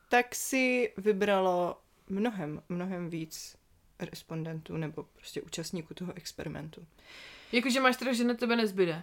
tak 0.09 0.35
si 0.35 0.93
vybralo 0.97 1.81
mnohem, 2.09 2.63
mnohem 2.69 3.11
víc 3.11 3.57
respondentů 3.99 4.77
nebo 4.77 5.03
prostě 5.03 5.43
účastníků 5.43 5.95
toho 5.95 6.17
experimentu. 6.17 6.87
Jakože 7.53 7.81
máš 7.81 7.97
teda, 7.97 8.13
že 8.13 8.25
na 8.25 8.35
tebe 8.35 8.57
nezbyde. 8.57 9.03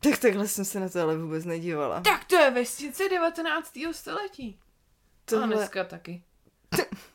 Tak 0.00 0.18
takhle 0.18 0.48
jsem 0.48 0.64
se 0.64 0.80
na 0.80 0.88
to 0.88 1.00
ale 1.00 1.18
vůbec 1.18 1.44
nedívala. 1.44 2.00
Tak 2.00 2.24
to 2.24 2.36
je 2.36 2.50
vesnice 2.50 3.08
19. 3.08 3.78
století. 3.92 4.58
Tohle... 5.24 5.44
A 5.44 5.46
dneska 5.46 5.84
taky. 5.84 6.22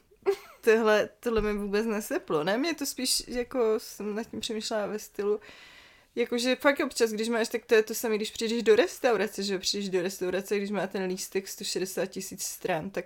tohle, 0.76 1.10
tohle 1.20 1.42
mi 1.42 1.54
vůbec 1.54 1.86
neseplo. 1.86 2.44
Ne, 2.44 2.58
mě 2.58 2.76
to 2.76 2.86
spíš, 2.86 3.24
jako 3.28 3.74
jsem 3.78 4.16
nad 4.16 4.24
tím 4.24 4.40
přemýšlela 4.40 4.86
ve 4.86 5.00
stylu, 5.00 5.40
Jakože 6.16 6.56
fakt 6.56 6.80
občas, 6.80 7.12
když 7.12 7.30
máš, 7.30 7.50
tak 7.50 7.66
to 7.66 7.76
je 7.76 7.84
to 7.84 7.94
samé, 7.94 8.16
když 8.16 8.32
přijdeš 8.32 8.64
do 8.64 8.76
restaurace, 8.76 9.44
že 9.44 9.60
přijdeš 9.60 9.90
do 9.90 10.02
restaurace, 10.02 10.58
když 10.58 10.70
má 10.70 10.88
ten 10.88 11.04
lístek 11.04 11.48
160 11.48 12.06
tisíc 12.06 12.44
stran, 12.44 12.90
tak... 12.90 13.06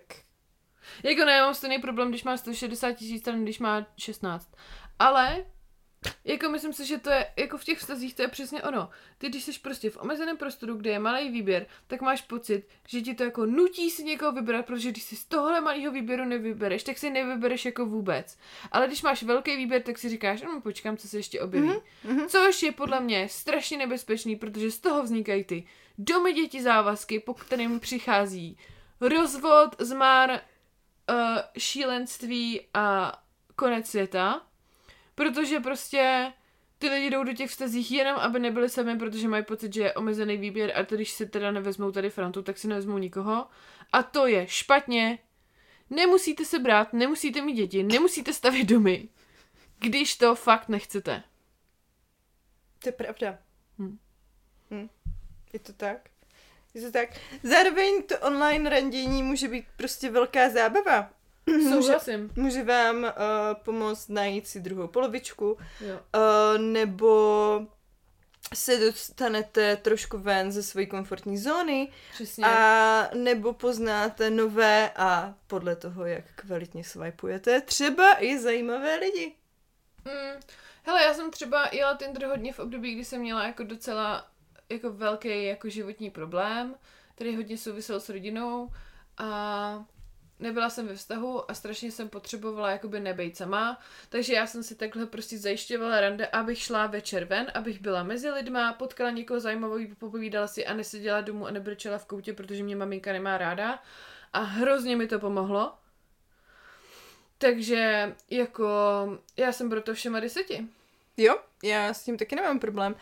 Jako 1.03 1.25
ne, 1.25 1.41
mám 1.41 1.53
stejný 1.53 1.79
problém, 1.79 2.09
když 2.09 2.23
má 2.23 2.37
160 2.37 2.91
tisíc 2.91 3.21
stran, 3.21 3.43
když 3.43 3.59
má 3.59 3.87
16. 3.97 4.51
Ale 4.99 5.45
jako 6.25 6.49
myslím 6.49 6.73
si, 6.73 6.85
že 6.85 6.97
to 6.97 7.09
je, 7.09 7.27
jako 7.37 7.57
v 7.57 7.63
těch 7.63 7.79
vztazích 7.79 8.15
to 8.15 8.21
je 8.21 8.27
přesně 8.27 8.63
ono. 8.63 8.89
Ty, 9.17 9.29
když 9.29 9.43
jsi 9.43 9.59
prostě 9.59 9.89
v 9.89 9.97
omezeném 9.97 10.37
prostoru, 10.37 10.75
kde 10.75 10.89
je 10.89 10.99
malý 10.99 11.29
výběr, 11.29 11.65
tak 11.87 12.01
máš 12.01 12.21
pocit, 12.21 12.67
že 12.87 13.01
ti 13.01 13.13
to 13.13 13.23
jako 13.23 13.45
nutí 13.45 13.89
si 13.89 14.03
někoho 14.03 14.31
vybrat, 14.31 14.65
protože 14.65 14.91
když 14.91 15.03
si 15.03 15.15
z 15.15 15.25
tohohle 15.25 15.61
malého 15.61 15.91
výběru 15.91 16.25
nevybereš, 16.25 16.83
tak 16.83 16.97
si 16.97 17.09
nevybereš 17.09 17.65
jako 17.65 17.85
vůbec. 17.85 18.37
Ale 18.71 18.87
když 18.87 19.01
máš 19.01 19.23
velký 19.23 19.57
výběr, 19.57 19.81
tak 19.81 19.97
si 19.97 20.09
říkáš, 20.09 20.41
no 20.41 20.61
počkám, 20.61 20.97
co 20.97 21.07
se 21.07 21.17
ještě 21.17 21.41
objeví. 21.41 21.69
Mm-hmm. 21.69 22.27
Což 22.27 22.63
je 22.63 22.71
podle 22.71 22.99
mě 22.99 23.29
strašně 23.29 23.77
nebezpečný, 23.77 24.35
protože 24.35 24.71
z 24.71 24.79
toho 24.79 25.03
vznikají 25.03 25.43
ty 25.43 25.67
domy 25.97 26.33
děti 26.33 26.61
závazky, 26.61 27.19
po 27.19 27.33
kterým 27.33 27.79
přichází 27.79 28.57
rozvod, 29.01 29.75
zmár, 29.79 30.29
uh, 30.31 31.15
šílenství 31.57 32.61
a 32.73 33.17
konec 33.55 33.87
světa 33.87 34.41
Protože 35.15 35.59
prostě 35.59 36.33
ty 36.77 36.89
lidi 36.89 37.09
jdou 37.09 37.23
do 37.23 37.33
těch 37.33 37.49
vztazích 37.49 37.91
jenom, 37.91 38.15
aby 38.15 38.39
nebyli 38.39 38.69
sami, 38.69 38.97
protože 38.97 39.27
mají 39.27 39.43
pocit, 39.43 39.73
že 39.73 39.81
je 39.81 39.93
omezený 39.93 40.37
výběr 40.37 40.71
a 40.75 40.81
když 40.81 41.11
si 41.11 41.25
teda 41.25 41.51
nevezmou 41.51 41.91
tady 41.91 42.09
Frantu, 42.09 42.41
tak 42.41 42.57
si 42.57 42.67
nevezmou 42.67 42.97
nikoho. 42.97 43.47
A 43.91 44.03
to 44.03 44.27
je 44.27 44.47
špatně. 44.47 45.19
Nemusíte 45.89 46.45
se 46.45 46.59
brát, 46.59 46.93
nemusíte 46.93 47.41
mít 47.41 47.53
děti, 47.53 47.83
nemusíte 47.83 48.33
stavět 48.33 48.63
domy, 48.63 49.09
když 49.79 50.15
to 50.15 50.35
fakt 50.35 50.69
nechcete. 50.69 51.23
To 52.79 52.89
je 52.89 52.93
pravda. 52.93 53.37
Hm. 53.79 53.97
Hm. 54.71 54.89
Je 55.53 55.59
to 55.59 55.73
tak? 55.73 56.09
Je 56.73 56.81
to 56.81 56.91
tak? 56.91 57.09
Zároveň 57.43 58.03
to 58.03 58.19
online 58.19 58.69
randění 58.69 59.23
může 59.23 59.47
být 59.47 59.65
prostě 59.75 60.09
velká 60.09 60.49
zábava. 60.49 61.09
Souhlasím. 61.69 62.21
Může, 62.21 62.41
může 62.41 62.63
vám 62.63 63.03
uh, 63.03 63.09
pomoct 63.63 64.09
najít 64.09 64.47
si 64.47 64.59
druhou 64.59 64.87
polovičku, 64.87 65.57
jo. 65.81 65.99
Uh, 66.15 66.61
nebo 66.61 67.67
se 68.53 68.77
dostanete 68.77 69.75
trošku 69.75 70.17
ven 70.17 70.51
ze 70.51 70.63
své 70.63 70.85
komfortní 70.85 71.37
zóny 71.37 71.91
Přesně. 72.13 72.45
a 72.45 73.09
nebo 73.13 73.53
poznáte 73.53 74.29
nové 74.29 74.91
a 74.95 75.33
podle 75.47 75.75
toho, 75.75 76.05
jak 76.05 76.23
kvalitně 76.35 76.83
swipeujete, 76.83 77.61
třeba 77.61 78.23
i 78.23 78.39
zajímavé 78.39 78.95
lidi. 78.95 79.35
Mm. 80.05 80.41
Hele, 80.83 81.03
já 81.03 81.13
jsem 81.13 81.31
třeba 81.31 81.69
jela 81.71 81.95
Tinder 81.95 82.25
hodně 82.25 82.53
v 82.53 82.59
období, 82.59 82.95
kdy 82.95 83.05
jsem 83.05 83.21
měla 83.21 83.43
jako 83.43 83.63
docela 83.63 84.27
jako 84.69 84.91
velký 84.91 85.45
jako 85.45 85.69
životní 85.69 86.09
problém, 86.09 86.75
který 87.15 87.35
hodně 87.35 87.57
souvisel 87.57 87.99
s 87.99 88.09
rodinou 88.09 88.69
a 89.17 89.85
nebyla 90.41 90.69
jsem 90.69 90.87
ve 90.87 90.95
vztahu 90.95 91.51
a 91.51 91.53
strašně 91.53 91.91
jsem 91.91 92.09
potřebovala 92.09 92.71
jakoby 92.71 92.99
nebejt 92.99 93.37
sama, 93.37 93.81
takže 94.09 94.33
já 94.33 94.47
jsem 94.47 94.63
si 94.63 94.75
takhle 94.75 95.05
prostě 95.05 95.37
zajišťovala 95.37 96.01
rande, 96.01 96.27
abych 96.27 96.61
šla 96.61 96.87
večer 96.87 97.25
ven, 97.25 97.51
abych 97.53 97.81
byla 97.81 98.03
mezi 98.03 98.29
lidma, 98.29 98.73
potkala 98.73 99.09
někoho 99.09 99.39
zajímavého, 99.39 99.95
popovídala 99.99 100.47
si 100.47 100.65
a 100.65 100.73
neseděla 100.73 101.21
domů 101.21 101.47
a 101.47 101.51
nebrčela 101.51 101.97
v 101.97 102.05
koutě, 102.05 102.33
protože 102.33 102.63
mě 102.63 102.75
maminka 102.75 103.13
nemá 103.13 103.37
ráda 103.37 103.79
a 104.33 104.39
hrozně 104.39 104.95
mi 104.95 105.07
to 105.07 105.19
pomohlo. 105.19 105.73
Takže 107.37 108.15
jako 108.29 108.67
já 109.37 109.51
jsem 109.51 109.69
pro 109.69 109.81
to 109.81 109.93
všema 109.93 110.19
deseti. 110.19 110.67
Jo, 111.17 111.39
já 111.63 111.93
s 111.93 112.03
tím 112.03 112.17
taky 112.17 112.35
nemám 112.35 112.59
problém. 112.59 112.95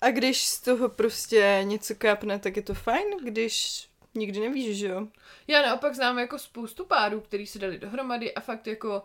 A 0.00 0.10
když 0.10 0.46
z 0.46 0.60
toho 0.60 0.88
prostě 0.88 1.60
něco 1.62 1.94
kápne, 1.94 2.38
tak 2.38 2.56
je 2.56 2.62
to 2.62 2.74
fajn, 2.74 3.06
když 3.22 3.88
nikdy 4.14 4.40
nevíš, 4.40 4.78
že 4.78 4.86
jo? 4.86 5.08
Já 5.46 5.62
naopak 5.62 5.94
znám 5.94 6.18
jako 6.18 6.38
spoustu 6.38 6.84
párů, 6.84 7.20
který 7.20 7.46
se 7.46 7.58
dali 7.58 7.78
dohromady 7.78 8.34
a 8.34 8.40
fakt 8.40 8.66
jako 8.66 9.02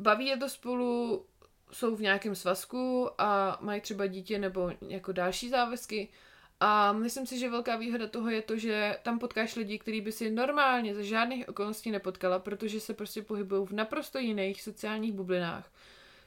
baví 0.00 0.26
je 0.26 0.36
to 0.36 0.48
spolu, 0.48 1.26
jsou 1.72 1.96
v 1.96 2.00
nějakém 2.00 2.34
svazku 2.34 3.10
a 3.18 3.58
mají 3.60 3.80
třeba 3.80 4.06
dítě 4.06 4.38
nebo 4.38 4.72
jako 4.88 5.12
další 5.12 5.48
závazky. 5.48 6.08
A 6.60 6.92
myslím 6.92 7.26
si, 7.26 7.38
že 7.38 7.50
velká 7.50 7.76
výhoda 7.76 8.06
toho 8.06 8.30
je 8.30 8.42
to, 8.42 8.56
že 8.56 8.98
tam 9.02 9.18
potkáš 9.18 9.56
lidi, 9.56 9.78
který 9.78 10.00
by 10.00 10.12
si 10.12 10.30
normálně 10.30 10.94
za 10.94 11.02
žádných 11.02 11.48
okolností 11.48 11.90
nepotkala, 11.90 12.38
protože 12.38 12.80
se 12.80 12.94
prostě 12.94 13.22
pohybují 13.22 13.66
v 13.66 13.72
naprosto 13.72 14.18
jiných 14.18 14.62
sociálních 14.62 15.12
bublinách. 15.12 15.72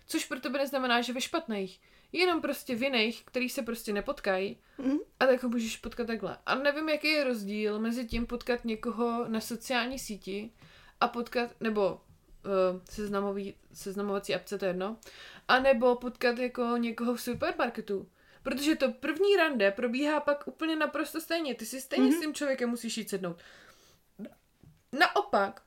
Což 0.07 0.25
pro 0.25 0.39
tebe 0.39 0.59
neznamená, 0.59 1.01
že 1.01 1.13
ve 1.13 1.21
špatných 1.21 1.79
jenom 2.11 2.41
prostě 2.41 2.75
v 2.75 2.83
jiných, 2.83 3.23
který 3.25 3.49
se 3.49 3.61
prostě 3.61 3.93
nepotkají 3.93 4.57
mm. 4.77 4.97
a 5.19 5.25
tak 5.25 5.43
ho 5.43 5.49
můžeš 5.49 5.77
potkat 5.77 6.07
takhle. 6.07 6.37
A 6.45 6.55
nevím, 6.55 6.89
jaký 6.89 7.07
je 7.07 7.23
rozdíl 7.23 7.79
mezi 7.79 8.05
tím 8.05 8.25
potkat 8.25 8.65
někoho 8.65 9.27
na 9.27 9.41
sociální 9.41 9.99
síti 9.99 10.51
a 11.01 11.07
potkat, 11.07 11.55
nebo 11.59 11.93
uh, 11.93 12.81
seznamový, 12.89 13.55
seznamovací 13.73 14.35
apce, 14.35 14.57
to 14.57 14.65
jedno, 14.65 14.97
a 15.47 15.59
nebo 15.59 15.95
potkat 15.95 16.37
jako 16.37 16.77
někoho 16.77 17.15
v 17.15 17.21
supermarketu. 17.21 18.09
Protože 18.43 18.75
to 18.75 18.91
první 18.91 19.35
rande 19.35 19.71
probíhá 19.71 20.19
pak 20.19 20.47
úplně 20.47 20.75
naprosto 20.75 21.21
stejně. 21.21 21.55
Ty 21.55 21.65
si 21.65 21.81
stejně 21.81 22.09
mm-hmm. 22.09 22.17
s 22.17 22.19
tím 22.19 22.33
člověkem 22.33 22.69
musíš 22.69 22.97
jít 22.97 23.09
sednout. 23.09 23.37
Naopak, 24.91 25.61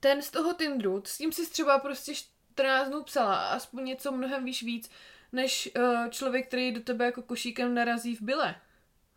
ten 0.00 0.22
z 0.22 0.30
toho 0.30 0.54
Tinderu, 0.54 1.02
s 1.06 1.18
tím 1.18 1.32
si 1.32 1.50
třeba 1.50 1.78
prostě 1.78 2.14
14 2.14 2.88
dnů 2.88 3.02
psala 3.02 3.34
a 3.34 3.54
aspoň 3.54 3.84
něco 3.84 4.12
mnohem 4.12 4.44
víš 4.44 4.62
víc, 4.62 4.90
než 5.32 5.70
uh, 5.76 6.08
člověk, 6.10 6.46
který 6.46 6.72
do 6.72 6.80
tebe 6.80 7.04
jako 7.04 7.22
košíkem 7.22 7.74
narazí 7.74 8.16
v 8.16 8.22
byle. 8.22 8.54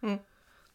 Hm. 0.06 0.20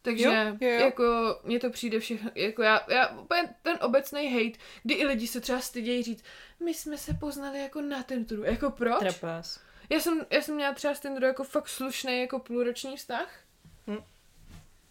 Takže 0.01 0.25
jo, 0.25 0.31
jo, 0.31 0.69
jo. 0.69 0.79
jako 0.79 1.39
mně 1.43 1.59
to 1.59 1.69
přijde 1.69 1.99
všechno, 1.99 2.31
jako 2.35 2.63
já, 2.63 2.85
já 2.89 3.25
ten 3.61 3.77
obecný 3.81 4.33
hate, 4.33 4.59
kdy 4.83 4.93
i 4.93 5.05
lidi 5.05 5.27
se 5.27 5.41
třeba 5.41 5.59
stydějí 5.59 6.03
říct, 6.03 6.23
my 6.65 6.73
jsme 6.73 6.97
se 6.97 7.13
poznali 7.13 7.61
jako 7.61 7.81
na 7.81 8.03
Tinderu, 8.03 8.43
jako 8.43 8.71
proč? 8.71 8.99
Trapas. 8.99 9.59
Já 9.89 9.99
jsem, 9.99 10.25
já 10.29 10.41
jsem 10.41 10.55
měla 10.55 10.73
třeba 10.73 10.95
s 10.95 10.99
Tinderu 10.99 11.25
jako 11.25 11.43
fakt 11.43 11.67
slušný 11.67 12.21
jako 12.21 12.39
půlroční 12.39 12.97
vztah. 12.97 13.39
Hm. 13.87 14.03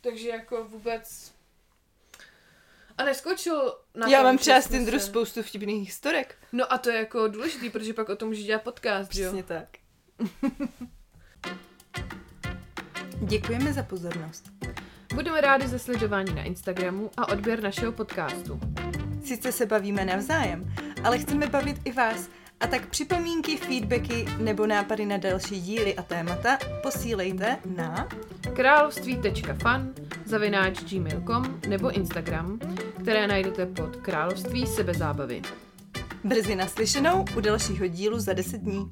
Takže 0.01 0.29
jako 0.29 0.64
vůbec... 0.64 1.35
A 2.99 3.05
neskočil 3.05 3.79
na 3.95 4.09
Já 4.09 4.23
mám 4.23 4.39
třeba 4.39 4.61
s 4.61 4.68
Tinderu 4.68 5.01
spoustu 5.01 5.43
vtipných 5.43 5.87
historek. 5.87 6.37
No 6.53 6.73
a 6.73 6.79
to 6.79 6.91
je 6.91 6.99
jako 6.99 7.29
důležitý, 7.29 7.70
protože 7.70 7.95
pak 7.95 8.09
o 8.09 8.16
tom 8.16 8.29
můžeš 8.29 8.45
dělat 8.45 8.62
podcast, 8.62 9.11
Přesně 9.11 9.41
jo? 9.41 9.45
tak. 9.49 9.68
Děkujeme 13.21 13.73
za 13.73 13.83
pozornost. 13.83 14.51
Budeme 15.14 15.41
rádi 15.41 15.69
za 15.69 15.79
sledování 15.79 16.35
na 16.35 16.43
Instagramu 16.43 17.11
a 17.16 17.29
odběr 17.29 17.62
našeho 17.62 17.93
podcastu. 17.93 18.61
Sice 19.25 19.53
se 19.53 19.66
bavíme 19.66 20.05
navzájem, 20.05 20.75
ale 21.05 21.19
chceme 21.19 21.47
bavit 21.47 21.77
i 21.85 21.93
vás. 21.93 22.29
A 22.61 22.66
tak 22.66 22.87
připomínky, 22.87 23.57
feedbacky 23.57 24.27
nebo 24.39 24.66
nápady 24.66 25.07
na 25.07 25.16
další 25.16 25.61
díly 25.61 25.95
a 25.97 26.03
témata 26.03 26.59
posílejte 26.83 27.59
na 27.77 28.09
království.fan 28.55 29.95
zavináč 30.25 30.95
gmail.com 30.95 31.61
nebo 31.69 31.91
Instagram, 31.91 32.59
které 33.01 33.27
najdete 33.27 33.66
pod 33.66 33.97
Království 33.97 34.66
sebezábavy. 34.66 35.43
Brzy 36.25 36.57
naslyšenou 36.57 37.25
u 37.37 37.41
dalšího 37.41 37.87
dílu 37.87 38.19
za 38.19 38.33
10 38.33 38.61
dní. 38.61 38.91